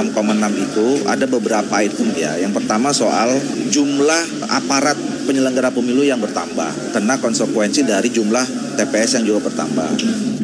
itu 0.59 0.87
ada 1.07 1.25
beberapa 1.25 1.73
item 1.81 2.09
ya. 2.13 2.37
Yang 2.37 2.63
pertama 2.63 2.91
soal 2.91 3.33
jumlah 3.71 4.51
aparat 4.51 4.95
penyelenggara 5.25 5.71
pemilu 5.71 6.03
yang 6.03 6.19
bertambah 6.19 6.93
karena 6.93 7.15
konsekuensi 7.17 7.87
dari 7.87 8.11
jumlah 8.11 8.75
TPS 8.77 9.21
yang 9.21 9.25
juga 9.33 9.49
bertambah. 9.49 9.89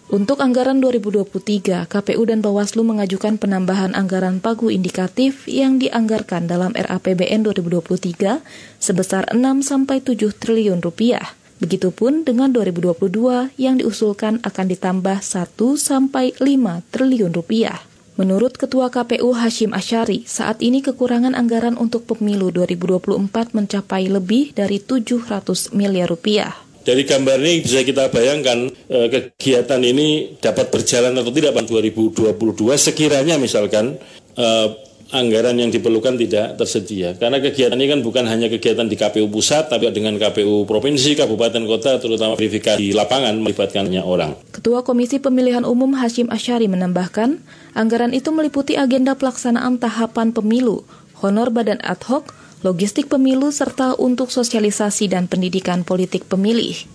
Untuk 0.09 0.41
anggaran 0.41 0.81
2023, 0.81 1.85
KPU 1.85 2.25
dan 2.25 2.41
Bawaslu 2.41 2.81
mengajukan 2.81 3.37
penambahan 3.37 3.93
anggaran 3.93 4.41
pagu 4.41 4.73
indikatif 4.73 5.45
yang 5.45 5.77
dianggarkan 5.77 6.49
dalam 6.49 6.73
RAPBN 6.73 7.45
2023 7.45 8.41
sebesar 8.81 9.29
6 9.29 9.37
sampai 9.61 10.01
7 10.01 10.33
triliun 10.33 10.81
rupiah. 10.81 11.38
Begitupun 11.59 12.23
dengan 12.23 12.55
2022 12.55 13.51
yang 13.59 13.75
diusulkan 13.75 14.39
akan 14.47 14.65
ditambah 14.71 15.19
1 15.19 15.59
sampai 15.75 16.31
5 16.39 16.87
triliun 16.87 17.35
rupiah. 17.35 17.83
Menurut 18.15 18.55
Ketua 18.55 18.87
KPU 18.87 19.35
Hashim 19.35 19.75
Asyari, 19.75 20.23
saat 20.23 20.63
ini 20.63 20.79
kekurangan 20.79 21.35
anggaran 21.35 21.75
untuk 21.75 22.07
pemilu 22.07 22.51
2024 22.51 23.55
mencapai 23.55 24.07
lebih 24.07 24.55
dari 24.55 24.79
700 24.79 25.75
miliar 25.75 26.07
rupiah. 26.07 26.55
Dari 26.83 27.03
gambar 27.03 27.43
ini 27.43 27.59
bisa 27.59 27.83
kita 27.83 28.07
bayangkan 28.07 28.71
eh, 28.87 29.07
kegiatan 29.11 29.83
ini 29.83 30.39
dapat 30.39 30.71
berjalan 30.71 31.11
atau 31.15 31.31
tidak 31.31 31.59
pada 31.59 31.67
2022 31.67 32.35
sekiranya 32.79 33.35
misalkan 33.35 33.99
eh, 34.39 34.67
anggaran 35.09 35.57
yang 35.57 35.73
diperlukan 35.73 36.15
tidak 36.17 36.57
tersedia. 36.57 37.17
Karena 37.17 37.41
kegiatan 37.41 37.77
ini 37.77 37.89
kan 37.89 37.99
bukan 38.05 38.25
hanya 38.29 38.47
kegiatan 38.49 38.85
di 38.85 38.93
KPU 38.93 39.25
pusat, 39.29 39.69
tapi 39.69 39.89
dengan 39.89 40.15
KPU 40.21 40.69
provinsi, 40.69 41.17
kabupaten, 41.17 41.65
kota, 41.65 41.97
terutama 41.97 42.37
verifikasi 42.37 42.93
lapangan 42.93 43.33
melibatkan 43.41 43.89
banyak 43.89 44.05
orang. 44.05 44.31
Ketua 44.53 44.85
Komisi 44.85 45.17
Pemilihan 45.17 45.65
Umum 45.65 45.97
Hashim 45.97 46.29
Asyari 46.29 46.69
menambahkan, 46.69 47.41
anggaran 47.73 48.13
itu 48.13 48.29
meliputi 48.29 48.77
agenda 48.77 49.17
pelaksanaan 49.17 49.81
tahapan 49.81 50.29
pemilu, 50.29 50.85
honor 51.25 51.49
badan 51.49 51.81
ad 51.81 52.05
hoc, 52.05 52.29
logistik 52.61 53.09
pemilu, 53.09 53.49
serta 53.49 53.97
untuk 53.97 54.29
sosialisasi 54.29 55.09
dan 55.09 55.25
pendidikan 55.25 55.81
politik 55.81 56.29
pemilih. 56.29 56.85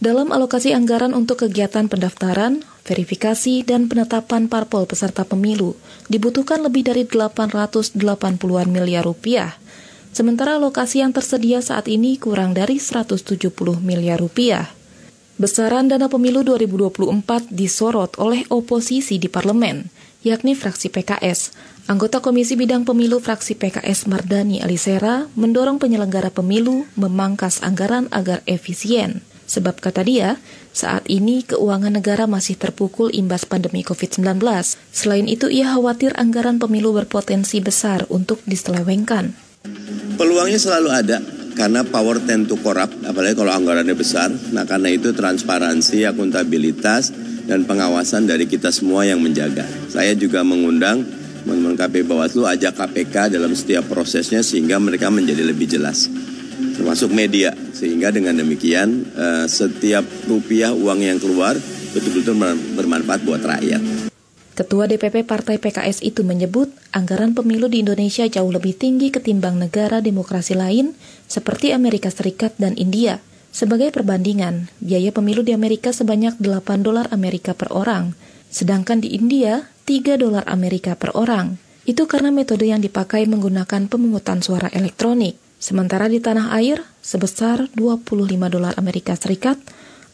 Dalam 0.00 0.32
alokasi 0.32 0.72
anggaran 0.72 1.12
untuk 1.12 1.44
kegiatan 1.44 1.84
pendaftaran, 1.84 2.64
verifikasi, 2.90 3.62
dan 3.62 3.86
penetapan 3.86 4.50
parpol 4.50 4.90
peserta 4.90 5.22
pemilu, 5.22 5.78
dibutuhkan 6.10 6.58
lebih 6.58 6.90
dari 6.90 7.06
880-an 7.06 8.66
miliar 8.66 9.06
rupiah. 9.06 9.54
Sementara 10.10 10.58
alokasi 10.58 11.06
yang 11.06 11.14
tersedia 11.14 11.62
saat 11.62 11.86
ini 11.86 12.18
kurang 12.18 12.50
dari 12.50 12.82
170 12.82 13.30
miliar 13.78 14.18
rupiah. 14.18 14.74
Besaran 15.38 15.86
dana 15.86 16.10
pemilu 16.10 16.42
2024 16.42 17.54
disorot 17.54 18.18
oleh 18.18 18.42
oposisi 18.50 19.16
di 19.22 19.30
parlemen, 19.30 19.86
yakni 20.26 20.58
fraksi 20.58 20.90
PKS. 20.90 21.54
Anggota 21.88 22.20
Komisi 22.20 22.54
Bidang 22.54 22.84
Pemilu 22.84 23.18
fraksi 23.18 23.56
PKS 23.56 24.04
Mardani 24.06 24.60
Alisera 24.60 25.26
mendorong 25.34 25.80
penyelenggara 25.80 26.28
pemilu 26.28 26.84
memangkas 26.94 27.64
anggaran 27.64 28.06
agar 28.12 28.44
efisien. 28.44 29.24
Sebab 29.50 29.82
kata 29.82 30.06
dia, 30.06 30.38
saat 30.70 31.02
ini 31.10 31.42
keuangan 31.42 31.98
negara 31.98 32.30
masih 32.30 32.54
terpukul 32.54 33.10
imbas 33.10 33.42
pandemi 33.42 33.82
COVID-19. 33.82 34.38
Selain 34.94 35.26
itu, 35.26 35.50
ia 35.50 35.74
khawatir 35.74 36.14
anggaran 36.14 36.62
pemilu 36.62 36.94
berpotensi 36.94 37.58
besar 37.58 38.06
untuk 38.14 38.38
diselewengkan. 38.46 39.34
Peluangnya 40.14 40.62
selalu 40.62 40.88
ada 40.94 41.18
karena 41.58 41.82
power 41.82 42.22
tend 42.22 42.46
to 42.46 42.54
corrupt, 42.62 42.94
apalagi 43.02 43.34
kalau 43.34 43.50
anggarannya 43.50 43.98
besar. 43.98 44.30
Nah 44.54 44.62
karena 44.62 44.94
itu 44.94 45.10
transparansi, 45.10 46.06
akuntabilitas, 46.06 47.10
dan 47.50 47.66
pengawasan 47.66 48.30
dari 48.30 48.46
kita 48.46 48.70
semua 48.70 49.02
yang 49.02 49.18
menjaga. 49.18 49.66
Saya 49.90 50.14
juga 50.14 50.46
mengundang 50.46 51.02
teman-teman 51.42 51.74
KPU 51.74 52.06
Bawaslu 52.06 52.46
ajak 52.46 52.78
KPK 52.78 53.34
dalam 53.34 53.50
setiap 53.58 53.90
prosesnya 53.90 54.46
sehingga 54.46 54.78
mereka 54.78 55.10
menjadi 55.10 55.42
lebih 55.42 55.66
jelas 55.66 56.06
termasuk 56.76 57.12
media 57.12 57.52
sehingga 57.80 58.12
dengan 58.12 58.36
demikian 58.36 59.08
uh, 59.16 59.48
setiap 59.48 60.04
rupiah 60.28 60.76
uang 60.76 61.00
yang 61.00 61.16
keluar 61.16 61.56
betul-betul 61.96 62.36
bermanfaat 62.76 63.24
buat 63.24 63.40
rakyat. 63.40 64.12
Ketua 64.52 64.84
DPP 64.84 65.24
Partai 65.24 65.56
PKS 65.56 66.04
itu 66.04 66.20
menyebut 66.20 66.68
anggaran 66.92 67.32
pemilu 67.32 67.72
di 67.72 67.80
Indonesia 67.80 68.28
jauh 68.28 68.52
lebih 68.52 68.76
tinggi 68.76 69.08
ketimbang 69.08 69.56
negara 69.56 70.04
demokrasi 70.04 70.52
lain 70.52 70.92
seperti 71.24 71.72
Amerika 71.72 72.12
Serikat 72.12 72.60
dan 72.60 72.76
India. 72.76 73.24
Sebagai 73.56 73.88
perbandingan, 73.88 74.68
biaya 74.84 75.10
pemilu 75.16 75.40
di 75.40 75.56
Amerika 75.56 75.96
sebanyak 75.96 76.36
8 76.38 76.84
dolar 76.84 77.08
Amerika 77.08 77.56
per 77.56 77.72
orang, 77.72 78.12
sedangkan 78.52 79.00
di 79.00 79.16
India 79.16 79.64
3 79.88 80.20
dolar 80.20 80.44
Amerika 80.44 80.92
per 80.92 81.16
orang. 81.16 81.56
Itu 81.88 82.04
karena 82.04 82.28
metode 82.28 82.68
yang 82.68 82.84
dipakai 82.84 83.24
menggunakan 83.26 83.88
pemungutan 83.88 84.44
suara 84.44 84.68
elektronik. 84.70 85.49
Sementara 85.60 86.08
di 86.08 86.24
tanah 86.24 86.56
air 86.56 86.80
sebesar 87.04 87.68
25 87.76 88.16
dolar 88.48 88.72
Amerika 88.80 89.12
Serikat 89.12 89.60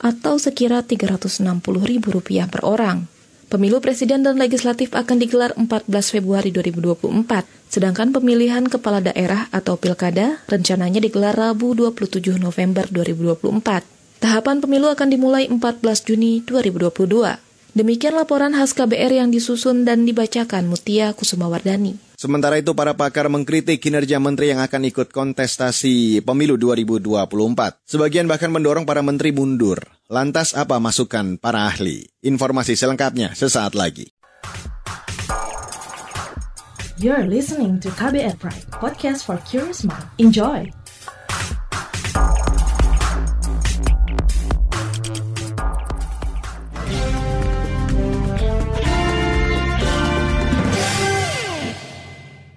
atau 0.02 0.42
sekira 0.42 0.82
360 0.82 1.46
ribu 1.86 2.10
rupiah 2.10 2.50
per 2.50 2.66
orang. 2.66 3.06
Pemilu 3.46 3.78
presiden 3.78 4.26
dan 4.26 4.42
legislatif 4.42 4.90
akan 4.90 5.22
digelar 5.22 5.54
14 5.54 5.86
Februari 5.86 6.50
2024, 6.50 7.46
sedangkan 7.70 8.10
pemilihan 8.10 8.66
kepala 8.66 8.98
daerah 8.98 9.46
atau 9.54 9.78
pilkada 9.78 10.42
rencananya 10.50 10.98
digelar 10.98 11.38
Rabu 11.38 11.78
27 11.78 12.42
November 12.42 12.90
2024. 12.90 13.86
Tahapan 14.18 14.58
pemilu 14.58 14.90
akan 14.90 15.08
dimulai 15.14 15.46
14 15.46 15.62
Juni 16.02 16.42
2022. 16.42 17.38
Demikian 17.76 18.16
laporan 18.16 18.56
khas 18.56 18.72
KBR 18.72 19.20
yang 19.20 19.28
disusun 19.28 19.84
dan 19.84 20.08
dibacakan 20.08 20.64
Mutia 20.64 21.12
Kusumawardani. 21.12 22.00
Sementara 22.16 22.56
itu 22.56 22.72
para 22.72 22.96
pakar 22.96 23.28
mengkritik 23.28 23.84
kinerja 23.84 24.16
menteri 24.16 24.48
yang 24.48 24.64
akan 24.64 24.88
ikut 24.88 25.12
kontestasi 25.12 26.24
pemilu 26.24 26.56
2024. 26.56 27.76
Sebagian 27.84 28.24
bahkan 28.32 28.48
mendorong 28.48 28.88
para 28.88 29.04
menteri 29.04 29.36
mundur. 29.36 29.76
Lantas 30.08 30.56
apa 30.56 30.80
masukan 30.80 31.36
para 31.36 31.68
ahli? 31.68 32.08
Informasi 32.24 32.80
selengkapnya 32.80 33.36
sesaat 33.36 33.76
lagi. 33.76 34.08
You're 36.96 37.28
listening 37.28 37.76
to 37.84 37.92
KBR 37.92 38.40
Pride, 38.40 38.72
podcast 38.72 39.28
for 39.28 39.36
curious 39.44 39.84
mind. 39.84 40.08
Enjoy! 40.16 40.72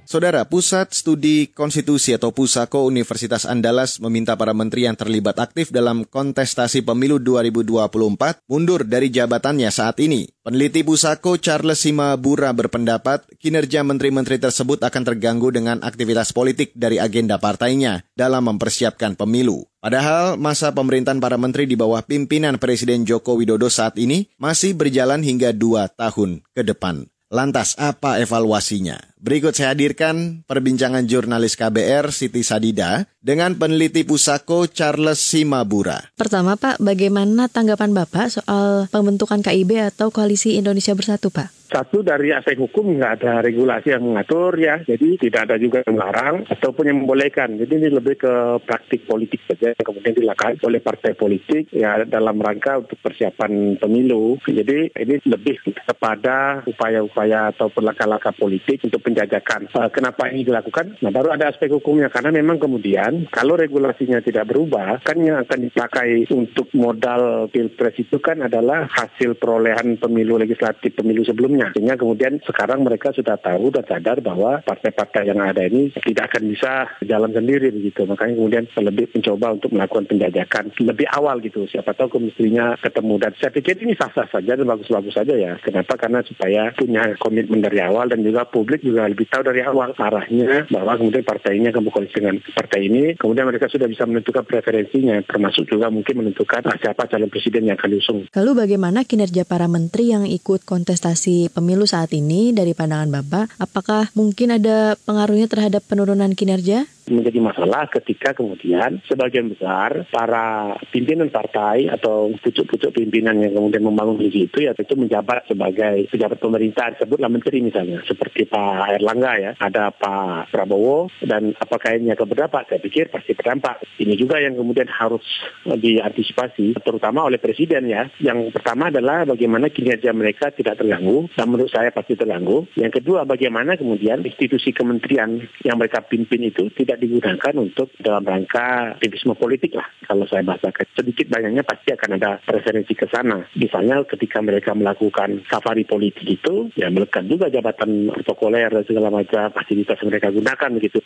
Saudara, 0.10 0.42
Pusat 0.42 0.90
Studi 0.98 1.54
Konstitusi 1.54 2.18
atau 2.18 2.34
Pusako 2.34 2.82
Universitas 2.90 3.46
Andalas 3.46 4.02
meminta 4.02 4.34
para 4.34 4.58
menteri 4.58 4.90
yang 4.90 4.98
terlibat 4.98 5.38
aktif 5.38 5.70
dalam 5.70 6.02
kontestasi 6.02 6.82
pemilu 6.82 7.22
2024 7.22 8.42
mundur 8.50 8.90
dari 8.90 9.14
jabatannya 9.14 9.70
saat 9.70 10.02
ini. 10.02 10.26
Peneliti 10.42 10.82
Pusako 10.82 11.38
Charles 11.38 11.86
Simabura 11.86 12.50
berpendapat 12.58 13.22
kinerja 13.38 13.86
menteri-menteri 13.86 14.42
tersebut 14.42 14.82
akan 14.82 15.04
terganggu 15.14 15.54
dengan 15.54 15.78
aktivitas 15.86 16.34
politik 16.34 16.74
dari 16.74 16.98
agenda 16.98 17.38
partainya 17.38 18.02
dalam 18.18 18.50
mempersiapkan 18.50 19.14
pemilu. 19.14 19.70
Padahal 19.78 20.42
masa 20.42 20.74
pemerintahan 20.74 21.22
para 21.22 21.38
menteri 21.38 21.70
di 21.70 21.78
bawah 21.78 22.02
pimpinan 22.02 22.58
Presiden 22.58 23.06
Joko 23.06 23.38
Widodo 23.38 23.70
saat 23.70 23.94
ini 24.02 24.26
masih 24.42 24.74
berjalan 24.74 25.22
hingga 25.22 25.54
dua 25.54 25.86
tahun 25.86 26.42
ke 26.58 26.66
depan. 26.66 27.06
Lantas 27.30 27.78
apa 27.78 28.18
evaluasinya? 28.18 28.98
Berikut 29.22 29.54
saya 29.54 29.78
hadirkan 29.78 30.42
perbincangan 30.50 31.06
jurnalis 31.06 31.54
KBR 31.54 32.10
Siti 32.10 32.42
Sadida 32.42 33.06
dengan 33.22 33.54
peneliti 33.54 34.02
Pusako 34.02 34.66
Charles 34.66 35.22
Simabura. 35.22 36.10
Pertama 36.18 36.58
Pak, 36.58 36.82
bagaimana 36.82 37.46
tanggapan 37.46 37.94
Bapak 37.94 38.34
soal 38.34 38.90
pembentukan 38.90 39.46
KIB 39.46 39.94
atau 39.94 40.10
Koalisi 40.10 40.58
Indonesia 40.58 40.98
Bersatu 40.98 41.30
Pak? 41.30 41.59
Satu 41.70 42.02
dari 42.02 42.34
aspek 42.34 42.58
hukum 42.58 42.98
nggak 42.98 43.22
ada 43.22 43.46
regulasi 43.46 43.94
yang 43.94 44.02
mengatur 44.02 44.58
ya, 44.58 44.82
jadi 44.82 45.22
tidak 45.22 45.46
ada 45.46 45.56
juga 45.62 45.86
yang 45.86 46.02
melarang 46.02 46.36
ataupun 46.50 46.90
yang 46.90 46.98
membolehkan. 47.06 47.62
Jadi 47.62 47.74
ini 47.78 47.94
lebih 47.94 48.18
ke 48.18 48.34
praktik 48.66 49.06
politik 49.06 49.38
saja 49.46 49.78
yang 49.78 49.86
kemudian 49.86 50.18
dilakukan 50.18 50.58
oleh 50.66 50.82
partai 50.82 51.14
politik 51.14 51.70
ya 51.70 52.02
dalam 52.10 52.42
rangka 52.42 52.82
untuk 52.82 52.98
persiapan 52.98 53.78
pemilu. 53.78 54.42
Jadi 54.50 54.98
ini 54.98 55.22
lebih 55.30 55.62
kepada 55.62 56.66
upaya-upaya 56.66 57.54
atau 57.54 57.70
langkah-langkah 57.78 58.34
politik 58.34 58.82
untuk 58.90 59.06
penjajakan. 59.06 59.70
Uh, 59.70 59.94
kenapa 59.94 60.26
ini 60.34 60.42
dilakukan? 60.42 60.98
Nah 61.06 61.14
baru 61.14 61.38
ada 61.38 61.54
aspek 61.54 61.70
hukumnya 61.70 62.10
karena 62.10 62.34
memang 62.34 62.58
kemudian 62.58 63.30
kalau 63.30 63.54
regulasinya 63.54 64.18
tidak 64.26 64.50
berubah 64.50 65.06
kan 65.06 65.22
yang 65.22 65.46
akan 65.46 65.70
dipakai 65.70 66.26
untuk 66.34 66.74
modal 66.74 67.46
pilpres 67.54 67.94
itu 68.02 68.18
kan 68.18 68.42
adalah 68.42 68.90
hasil 68.90 69.38
perolehan 69.38 70.02
pemilu 70.02 70.42
legislatif 70.42 70.98
pemilu 70.98 71.22
sebelumnya 71.22 71.59
sebelumnya. 71.60 71.76
Sehingga 71.76 71.96
kemudian 72.00 72.34
sekarang 72.48 72.80
mereka 72.84 73.12
sudah 73.12 73.36
tahu 73.36 73.72
dan 73.76 73.84
sadar 73.86 74.18
bahwa 74.24 74.64
partai-partai 74.64 75.28
yang 75.28 75.40
ada 75.44 75.64
ini 75.68 75.92
tidak 75.92 76.32
akan 76.34 76.44
bisa 76.48 76.72
jalan 77.04 77.32
sendiri 77.36 77.72
begitu. 77.76 78.08
Makanya 78.08 78.34
kemudian 78.40 78.64
lebih 78.80 79.06
mencoba 79.12 79.48
untuk 79.60 79.70
melakukan 79.76 80.06
penjajakan 80.08 80.64
lebih 80.80 81.08
awal 81.12 81.36
gitu. 81.44 81.68
Siapa 81.68 81.92
tahu 81.96 82.20
kemudiannya 82.20 82.80
ketemu 82.80 83.14
dan 83.20 83.32
saya 83.38 83.52
pikir 83.52 83.76
ini 83.84 83.94
sah-sah 84.00 84.28
saja 84.32 84.56
dan 84.56 84.66
bagus-bagus 84.66 85.14
saja 85.16 85.34
ya. 85.36 85.60
Kenapa? 85.60 86.00
Karena 86.00 86.24
supaya 86.24 86.72
punya 86.74 87.04
komitmen 87.20 87.60
dari 87.60 87.80
awal 87.84 88.08
dan 88.08 88.24
juga 88.24 88.48
publik 88.48 88.82
juga 88.82 89.10
lebih 89.10 89.28
tahu 89.28 89.44
dari 89.44 89.62
awal 89.66 89.92
arahnya 90.00 90.70
bahwa 90.72 90.96
kemudian 90.96 91.26
partai 91.26 91.60
ini 91.60 91.68
akan 91.74 91.84
berkoalisi 91.90 92.16
dengan 92.22 92.36
partai 92.40 92.80
ini. 92.88 93.04
Kemudian 93.20 93.46
mereka 93.50 93.68
sudah 93.68 93.88
bisa 93.90 94.08
menentukan 94.08 94.46
preferensinya 94.48 95.20
termasuk 95.26 95.68
juga 95.68 95.92
mungkin 95.92 96.24
menentukan 96.24 96.64
siapa 96.80 97.10
calon 97.10 97.32
presiden 97.32 97.68
yang 97.68 97.76
akan 97.76 97.90
diusung. 97.92 98.20
Lalu 98.32 98.52
bagaimana 98.66 99.04
kinerja 99.04 99.44
para 99.44 99.68
menteri 99.68 100.14
yang 100.14 100.24
ikut 100.26 100.64
kontestasi 100.64 101.49
pemilu 101.50 101.90
saat 101.90 102.14
ini 102.14 102.54
dari 102.54 102.72
pandangan 102.78 103.10
Bapak, 103.10 103.46
apakah 103.58 104.14
mungkin 104.14 104.56
ada 104.56 104.94
pengaruhnya 105.04 105.50
terhadap 105.50 105.84
penurunan 105.90 106.32
kinerja? 106.38 106.86
Menjadi 107.10 107.40
masalah 107.42 107.90
ketika 107.90 108.38
kemudian 108.38 109.02
sebagian 109.10 109.50
besar 109.52 110.06
para 110.14 110.78
pimpinan 110.94 111.34
partai 111.34 111.90
atau 111.90 112.32
pucuk-pucuk 112.38 112.94
pimpinan 112.94 113.42
yang 113.42 113.58
kemudian 113.58 113.84
membangun 113.84 114.22
visi 114.22 114.46
itu 114.46 114.64
ya 114.64 114.78
tentu 114.78 114.96
menjabat 114.96 115.50
sebagai 115.50 116.08
pejabat 116.14 116.38
pemerintah 116.38 116.94
sebutlah 117.02 117.30
menteri 117.30 117.60
misalnya. 117.66 118.06
Seperti 118.06 118.46
Pak 118.46 119.02
Erlangga 119.02 119.34
ya. 119.40 119.52
Ada 119.58 119.92
Pak 119.94 120.54
Prabowo 120.54 121.10
dan 121.26 121.58
apakah 121.58 121.98
ini 121.98 122.14
akan 122.14 122.28
berdampak? 122.30 122.70
Saya 122.70 122.80
pikir 122.82 123.10
pasti 123.10 123.34
berdampak. 123.34 123.82
Ini 123.98 124.14
juga 124.16 124.38
yang 124.38 124.56
kemudian 124.56 124.88
harus 124.88 125.26
diantisipasi 125.66 126.78
terutama 126.86 127.26
oleh 127.26 127.42
presiden 127.42 127.90
ya. 127.90 128.08
Yang 128.22 128.54
pertama 128.54 128.94
adalah 128.94 129.26
bagaimana 129.26 129.72
kinerja 129.74 130.14
mereka 130.14 130.52
tidak 130.54 130.78
terganggu 130.78 131.32
dan 131.34 131.48
menurut 131.50 131.72
saya 131.72 131.90
pasti 131.90 132.14
terganggu. 132.14 132.70
Yang 132.78 133.02
kedua 133.02 133.26
bagaimana 133.26 133.80
kemudian 133.80 134.22
institusi 134.22 134.76
kementerian 134.76 135.42
yang 135.66 135.76
mereka 135.80 136.04
pimpin 136.06 136.46
itu 136.46 136.70
tidak 136.76 136.99
digunakan 137.00 137.54
untuk 137.56 137.90
dalam 137.98 138.22
rangka 138.28 139.00
aktivisme 139.00 139.34
politik 139.40 139.80
lah 139.80 139.88
kalau 140.06 140.26
saya 140.28 140.44
bahasakan. 140.44 140.86
Sedikit 140.94 141.32
banyaknya 141.32 141.64
pasti 141.64 141.96
akan 141.96 142.20
ada 142.20 142.42
preferensi 142.44 142.94
ke 142.98 143.08
sana. 143.08 143.46
Misalnya 143.56 144.04
ketika 144.06 144.42
mereka 144.42 144.76
melakukan 144.76 145.46
safari 145.48 145.88
politik 145.88 146.26
itu 146.26 146.70
ya 146.76 146.92
melekat 146.92 147.26
juga 147.30 147.48
jabatan 147.48 148.10
protokoler 148.12 148.70
dan 148.74 148.84
segala 148.84 149.14
macam 149.14 149.54
fasilitas 149.54 150.02
mereka 150.02 150.34
gunakan 150.34 150.70
begitu 150.76 151.00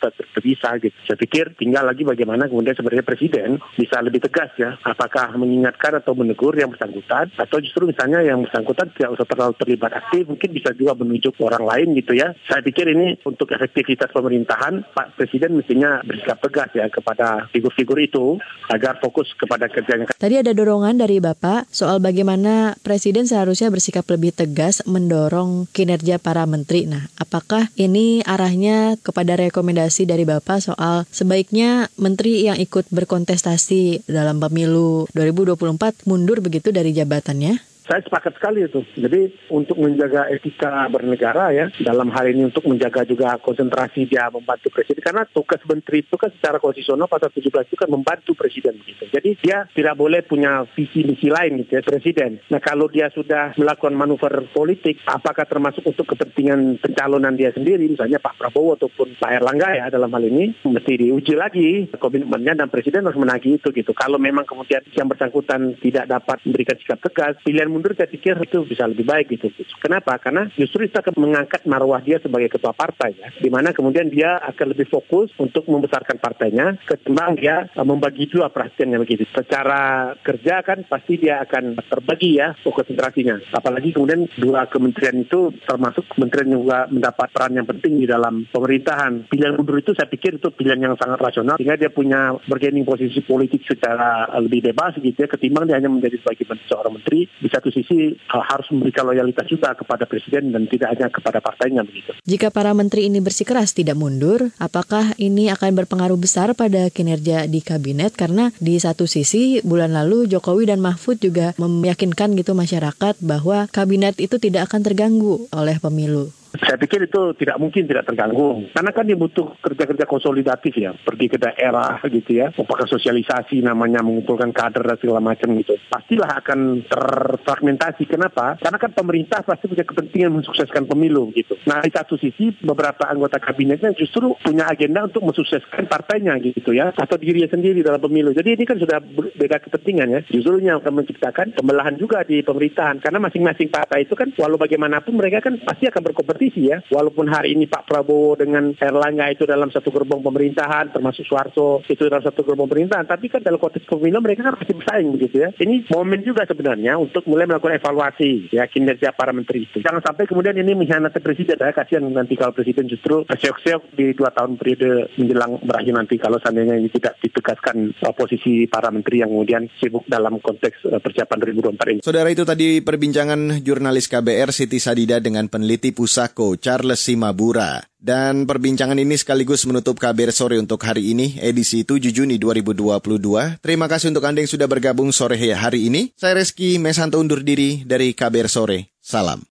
bisa 0.44 0.70
gitu. 0.80 0.96
Saya 1.08 1.18
pikir 1.20 1.56
tinggal 1.60 1.84
lagi 1.88 2.08
bagaimana 2.08 2.48
kemudian 2.48 2.76
sebenarnya 2.76 3.04
presiden 3.04 3.60
bisa 3.76 4.00
lebih 4.00 4.24
tegas 4.24 4.52
ya 4.56 4.80
apakah 4.88 5.36
mengingatkan 5.36 6.00
atau 6.00 6.16
menegur 6.16 6.56
yang 6.56 6.72
bersangkutan 6.72 7.32
atau 7.36 7.58
justru 7.60 7.88
misalnya 7.88 8.24
yang 8.24 8.44
bersangkutan 8.48 8.88
tidak 8.96 9.20
usah 9.20 9.28
terlalu 9.28 9.54
terlibat 9.60 9.92
aktif 9.96 10.24
mungkin 10.28 10.50
bisa 10.56 10.72
juga 10.76 10.96
menunjuk 10.96 11.36
orang 11.44 11.64
lain 11.68 11.88
gitu 12.00 12.16
ya. 12.16 12.32
Saya 12.48 12.64
pikir 12.64 12.88
ini 12.92 13.20
untuk 13.28 13.52
efektivitas 13.52 14.12
pemerintahan 14.16 14.88
Pak 14.96 15.20
Presiden 15.20 15.60
mestinya 15.60 15.83
bersikap 16.06 16.38
tegas 16.40 16.70
ya 16.72 16.86
kepada 16.88 17.50
figur-figur 17.52 18.00
itu 18.00 18.40
agar 18.72 19.02
fokus 19.04 19.34
kepada 19.36 19.68
kerjanya. 19.68 20.08
Tadi 20.16 20.40
ada 20.40 20.52
dorongan 20.56 20.96
dari 20.96 21.20
Bapak 21.20 21.68
soal 21.74 22.00
bagaimana 22.00 22.78
Presiden 22.86 23.28
seharusnya 23.28 23.68
bersikap 23.74 24.08
lebih 24.08 24.32
tegas 24.32 24.86
mendorong 24.88 25.68
kinerja 25.76 26.22
para 26.22 26.48
menteri. 26.48 26.86
Nah, 26.88 27.10
apakah 27.20 27.68
ini 27.76 28.24
arahnya 28.24 28.96
kepada 29.02 29.36
rekomendasi 29.36 30.08
dari 30.08 30.24
Bapak 30.24 30.64
soal 30.64 31.04
sebaiknya 31.10 31.92
menteri 32.00 32.48
yang 32.48 32.56
ikut 32.56 32.88
berkontestasi 32.94 34.08
dalam 34.08 34.40
pemilu 34.40 35.10
2024 35.18 36.08
mundur 36.08 36.40
begitu 36.40 36.72
dari 36.72 36.96
jabatannya? 36.96 37.73
Saya 37.94 38.10
sepakat 38.10 38.42
sekali 38.42 38.66
itu. 38.66 38.82
Jadi 38.98 39.54
untuk 39.54 39.78
menjaga 39.78 40.26
etika 40.34 40.90
bernegara 40.90 41.54
ya, 41.54 41.70
dalam 41.78 42.10
hal 42.10 42.26
ini 42.26 42.50
untuk 42.50 42.66
menjaga 42.66 43.06
juga 43.06 43.38
konsentrasi 43.38 44.10
dia 44.10 44.34
membantu 44.34 44.74
presiden. 44.74 45.06
Karena 45.06 45.30
tugas 45.30 45.62
menteri 45.70 46.02
itu 46.02 46.18
kan 46.18 46.34
secara 46.34 46.58
konstitusional 46.58 47.06
pasal 47.06 47.30
17 47.30 47.70
itu 47.70 47.78
kan 47.78 47.94
membantu 47.94 48.34
presiden 48.34 48.82
gitu. 48.82 49.06
Jadi 49.14 49.38
dia 49.38 49.70
tidak 49.78 49.94
boleh 49.94 50.26
punya 50.26 50.66
visi 50.74 51.06
misi 51.06 51.30
lain 51.30 51.62
gitu 51.62 51.78
ya 51.78 51.86
presiden. 51.86 52.42
Nah 52.50 52.58
kalau 52.58 52.90
dia 52.90 53.14
sudah 53.14 53.54
melakukan 53.62 53.94
manuver 53.94 54.42
politik, 54.50 54.98
apakah 55.06 55.46
termasuk 55.46 55.86
untuk 55.86 56.18
kepentingan 56.18 56.82
pencalonan 56.82 57.38
dia 57.38 57.54
sendiri, 57.54 57.94
misalnya 57.94 58.18
Pak 58.18 58.42
Prabowo 58.42 58.74
ataupun 58.74 59.22
Pak 59.22 59.38
Erlangga 59.38 59.70
ya 59.70 59.94
dalam 59.94 60.10
hal 60.10 60.26
ini, 60.26 60.50
mesti 60.66 60.98
diuji 60.98 61.38
lagi 61.38 61.94
komitmennya 61.94 62.58
dan 62.58 62.74
presiden 62.74 63.06
harus 63.06 63.22
menagih 63.22 63.62
itu 63.62 63.70
gitu. 63.70 63.94
Kalau 63.94 64.18
memang 64.18 64.50
kemudian 64.50 64.82
yang 64.98 65.06
bersangkutan 65.06 65.78
tidak 65.78 66.10
dapat 66.10 66.42
memberikan 66.42 66.74
sikap 66.82 66.98
tegas, 66.98 67.38
pilihan 67.46 67.70
mundur 67.84 68.00
saya 68.00 68.08
pikir 68.08 68.40
itu 68.40 68.64
bisa 68.64 68.88
lebih 68.88 69.04
baik 69.04 69.36
gitu. 69.36 69.52
Kenapa? 69.84 70.16
Karena 70.16 70.48
justru 70.56 70.88
itu 70.88 70.96
akan 70.96 71.20
mengangkat 71.20 71.68
marwah 71.68 72.00
dia 72.00 72.16
sebagai 72.24 72.48
ketua 72.48 72.72
partai 72.72 73.12
ya. 73.12 73.28
Di 73.36 73.52
mana 73.52 73.76
kemudian 73.76 74.08
dia 74.08 74.40
akan 74.40 74.72
lebih 74.72 74.88
fokus 74.88 75.36
untuk 75.36 75.68
membesarkan 75.68 76.16
partainya 76.16 76.80
ketimbang 76.88 77.36
dia 77.36 77.68
uh, 77.76 77.84
membagi 77.84 78.32
dua 78.32 78.48
perhatiannya 78.48 79.04
begitu. 79.04 79.28
Secara 79.36 80.16
kerja 80.24 80.64
kan 80.64 80.88
pasti 80.88 81.20
dia 81.20 81.44
akan 81.44 81.76
terbagi 81.84 82.40
ya 82.40 82.56
konsentrasinya. 82.64 83.44
Apalagi 83.52 83.92
kemudian 83.92 84.32
dua 84.40 84.64
kementerian 84.72 85.20
itu 85.20 85.52
termasuk 85.68 86.08
kementerian 86.16 86.56
juga 86.56 86.88
mendapat 86.88 87.36
peran 87.36 87.60
yang 87.60 87.68
penting 87.68 88.00
di 88.00 88.08
dalam 88.08 88.48
pemerintahan. 88.48 89.28
Pilihan 89.28 89.60
mundur 89.60 89.84
itu 89.84 89.92
saya 89.92 90.08
pikir 90.08 90.40
itu 90.40 90.48
pilihan 90.56 90.80
yang 90.80 90.96
sangat 90.96 91.20
rasional 91.20 91.60
sehingga 91.60 91.76
dia 91.76 91.92
punya 91.92 92.32
bergaining 92.48 92.88
posisi 92.88 93.20
politik 93.20 93.68
secara 93.68 94.32
lebih 94.40 94.72
bebas 94.72 94.96
gitu 95.04 95.20
ya 95.20 95.28
ketimbang 95.28 95.68
dia 95.68 95.76
hanya 95.76 95.92
menjadi 95.92 96.24
sebagai 96.24 96.48
seorang 96.72 96.96
menteri 96.96 97.28
bisa 97.42 97.58
satu 97.64 97.72
sisi 97.80 98.12
harus 98.28 98.68
memberikan 98.76 99.08
loyalitas 99.08 99.48
juga 99.48 99.72
kepada 99.72 100.04
presiden 100.04 100.52
dan 100.52 100.68
tidak 100.68 100.92
hanya 100.92 101.08
kepada 101.08 101.40
partainya 101.40 101.88
begitu. 101.88 102.12
Jika 102.28 102.52
para 102.52 102.76
menteri 102.76 103.08
ini 103.08 103.24
bersikeras 103.24 103.72
tidak 103.72 103.96
mundur, 103.96 104.52
apakah 104.60 105.16
ini 105.16 105.48
akan 105.48 105.80
berpengaruh 105.80 106.20
besar 106.20 106.52
pada 106.60 106.92
kinerja 106.92 107.48
di 107.48 107.64
kabinet? 107.64 108.20
Karena 108.20 108.52
di 108.60 108.76
satu 108.76 109.08
sisi 109.08 109.64
bulan 109.64 109.96
lalu 109.96 110.28
Jokowi 110.28 110.68
dan 110.68 110.84
Mahfud 110.84 111.24
juga 111.24 111.56
meyakinkan 111.56 112.36
gitu 112.36 112.52
masyarakat 112.52 113.16
bahwa 113.24 113.72
kabinet 113.72 114.20
itu 114.20 114.36
tidak 114.44 114.68
akan 114.68 114.84
terganggu 114.84 115.48
oleh 115.56 115.80
pemilu. 115.80 116.43
Saya 116.54 116.78
pikir 116.78 117.10
itu 117.10 117.34
tidak 117.34 117.58
mungkin 117.58 117.90
tidak 117.90 118.06
terganggu. 118.06 118.70
Karena 118.70 118.94
kan 118.94 119.10
dia 119.10 119.18
butuh 119.18 119.58
kerja-kerja 119.58 120.06
konsolidatif 120.06 120.78
ya. 120.78 120.94
Pergi 120.94 121.26
ke 121.26 121.42
daerah 121.42 121.98
gitu 122.06 122.30
ya. 122.30 122.54
Apakah 122.54 122.86
sosialisasi 122.86 123.66
namanya 123.66 124.06
mengumpulkan 124.06 124.54
kader 124.54 124.86
dan 124.86 124.98
segala 125.02 125.34
macam 125.34 125.50
gitu. 125.58 125.74
Pastilah 125.90 126.30
akan 126.46 126.86
terfragmentasi. 126.86 128.06
Kenapa? 128.06 128.62
Karena 128.62 128.78
kan 128.78 128.94
pemerintah 128.94 129.42
pasti 129.42 129.66
punya 129.66 129.82
kepentingan 129.82 130.30
mensukseskan 130.30 130.86
pemilu 130.86 131.34
gitu. 131.34 131.58
Nah 131.66 131.82
di 131.82 131.90
satu 131.90 132.22
sisi 132.22 132.54
beberapa 132.62 133.10
anggota 133.10 133.42
kabinetnya 133.42 133.98
justru 133.98 134.38
punya 134.38 134.70
agenda 134.70 135.10
untuk 135.10 135.26
mensukseskan 135.26 135.90
partainya 135.90 136.38
gitu 136.38 136.70
ya. 136.70 136.94
Atau 136.94 137.18
dirinya 137.18 137.50
sendiri 137.50 137.82
dalam 137.82 137.98
pemilu. 137.98 138.30
Jadi 138.30 138.54
ini 138.54 138.64
kan 138.70 138.78
sudah 138.78 139.02
beda 139.34 139.58
kepentingan 139.58 140.08
ya. 140.14 140.22
Justru 140.30 140.62
yang 140.62 140.86
akan 140.86 141.02
menciptakan 141.02 141.58
pembelahan 141.58 141.98
juga 141.98 142.22
di 142.22 142.46
pemerintahan. 142.46 143.02
Karena 143.02 143.18
masing-masing 143.18 143.74
partai 143.74 144.06
itu 144.06 144.14
kan 144.14 144.30
walau 144.38 144.62
bagaimanapun 144.62 145.18
mereka 145.18 145.42
kan 145.42 145.58
pasti 145.58 145.90
akan 145.90 146.14
berkompetisi 146.14 146.43
ya. 146.52 146.84
Walaupun 146.92 147.32
hari 147.32 147.56
ini 147.56 147.70
Pak 147.70 147.88
Prabowo 147.88 148.36
dengan 148.36 148.76
Erlangga 148.76 149.32
itu 149.32 149.48
dalam 149.48 149.72
satu 149.72 149.94
gerbong 149.94 150.20
pemerintahan, 150.20 150.92
termasuk 150.92 151.24
Soeharto 151.24 151.86
itu 151.88 152.04
dalam 152.10 152.26
satu 152.26 152.44
gerbong 152.44 152.68
pemerintahan, 152.68 153.08
tapi 153.08 153.32
kan 153.32 153.40
dalam 153.40 153.62
konteks 153.62 153.88
pemilu 153.88 154.20
mereka 154.20 154.52
kan 154.52 154.60
masih 154.60 154.76
bersaing 154.76 155.10
begitu 155.16 155.36
ya. 155.46 155.50
Ini 155.56 155.88
momen 155.94 156.20
juga 156.26 156.44
sebenarnya 156.44 157.00
untuk 157.00 157.24
mulai 157.30 157.48
melakukan 157.48 157.80
evaluasi 157.80 158.52
ya 158.52 158.68
kinerja 158.68 159.16
para 159.16 159.32
menteri 159.32 159.70
itu. 159.70 159.80
Jangan 159.80 160.04
sampai 160.04 160.28
kemudian 160.28 160.58
ini 160.58 160.76
mengkhianati 160.76 161.24
presiden. 161.24 161.62
Saya 161.62 161.72
kasihan 161.72 162.04
nanti 162.10 162.36
kalau 162.36 162.52
presiden 162.52 162.90
justru 162.90 163.24
seok-seok 163.30 163.96
di 163.96 164.12
dua 164.18 164.34
tahun 164.34 164.60
periode 164.60 165.14
menjelang 165.16 165.62
berakhir 165.64 165.94
nanti 165.94 166.16
kalau 166.18 166.42
seandainya 166.42 166.76
ini 166.76 166.90
tidak 166.92 167.22
ditegaskan 167.22 167.96
posisi 168.18 168.66
para 168.68 168.90
menteri 168.90 169.22
yang 169.22 169.32
kemudian 169.32 169.64
sibuk 169.78 170.04
dalam 170.10 170.42
konteks 170.42 170.90
uh, 170.90 171.00
persiapan 171.00 171.38
2024 171.78 171.94
ini. 171.94 172.00
Saudara 172.02 172.30
itu 172.30 172.44
tadi 172.44 172.82
perbincangan 172.82 173.62
jurnalis 173.62 174.10
KBR 174.10 174.50
Siti 174.50 174.78
Sadida 174.82 175.22
dengan 175.22 175.48
peneliti 175.48 175.94
pusat 175.94 176.33
Sako 176.34 176.58
Charles 176.58 176.98
Simabura. 176.98 177.86
Dan 177.94 178.50
perbincangan 178.50 178.98
ini 178.98 179.14
sekaligus 179.14 179.70
menutup 179.70 180.02
kabar 180.02 180.34
sore 180.34 180.58
untuk 180.58 180.82
hari 180.82 181.14
ini, 181.14 181.38
edisi 181.38 181.86
7 181.86 182.10
Juni 182.10 182.42
2022. 182.42 183.62
Terima 183.62 183.86
kasih 183.86 184.10
untuk 184.10 184.26
Anda 184.26 184.42
yang 184.42 184.50
sudah 184.50 184.66
bergabung 184.66 185.14
sore 185.14 185.38
hari 185.38 185.94
ini. 185.94 186.10
Saya 186.18 186.42
Reski 186.42 186.82
Mesanto 186.82 187.22
undur 187.22 187.46
diri 187.46 187.86
dari 187.86 188.18
kabar 188.18 188.50
sore. 188.50 188.98
Salam. 188.98 189.46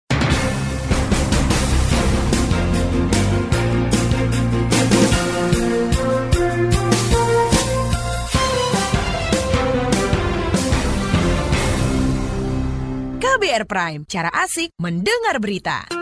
KBR 13.22 13.70
Prime, 13.70 14.02
cara 14.10 14.34
asik 14.34 14.74
mendengar 14.82 15.38
berita. 15.38 16.01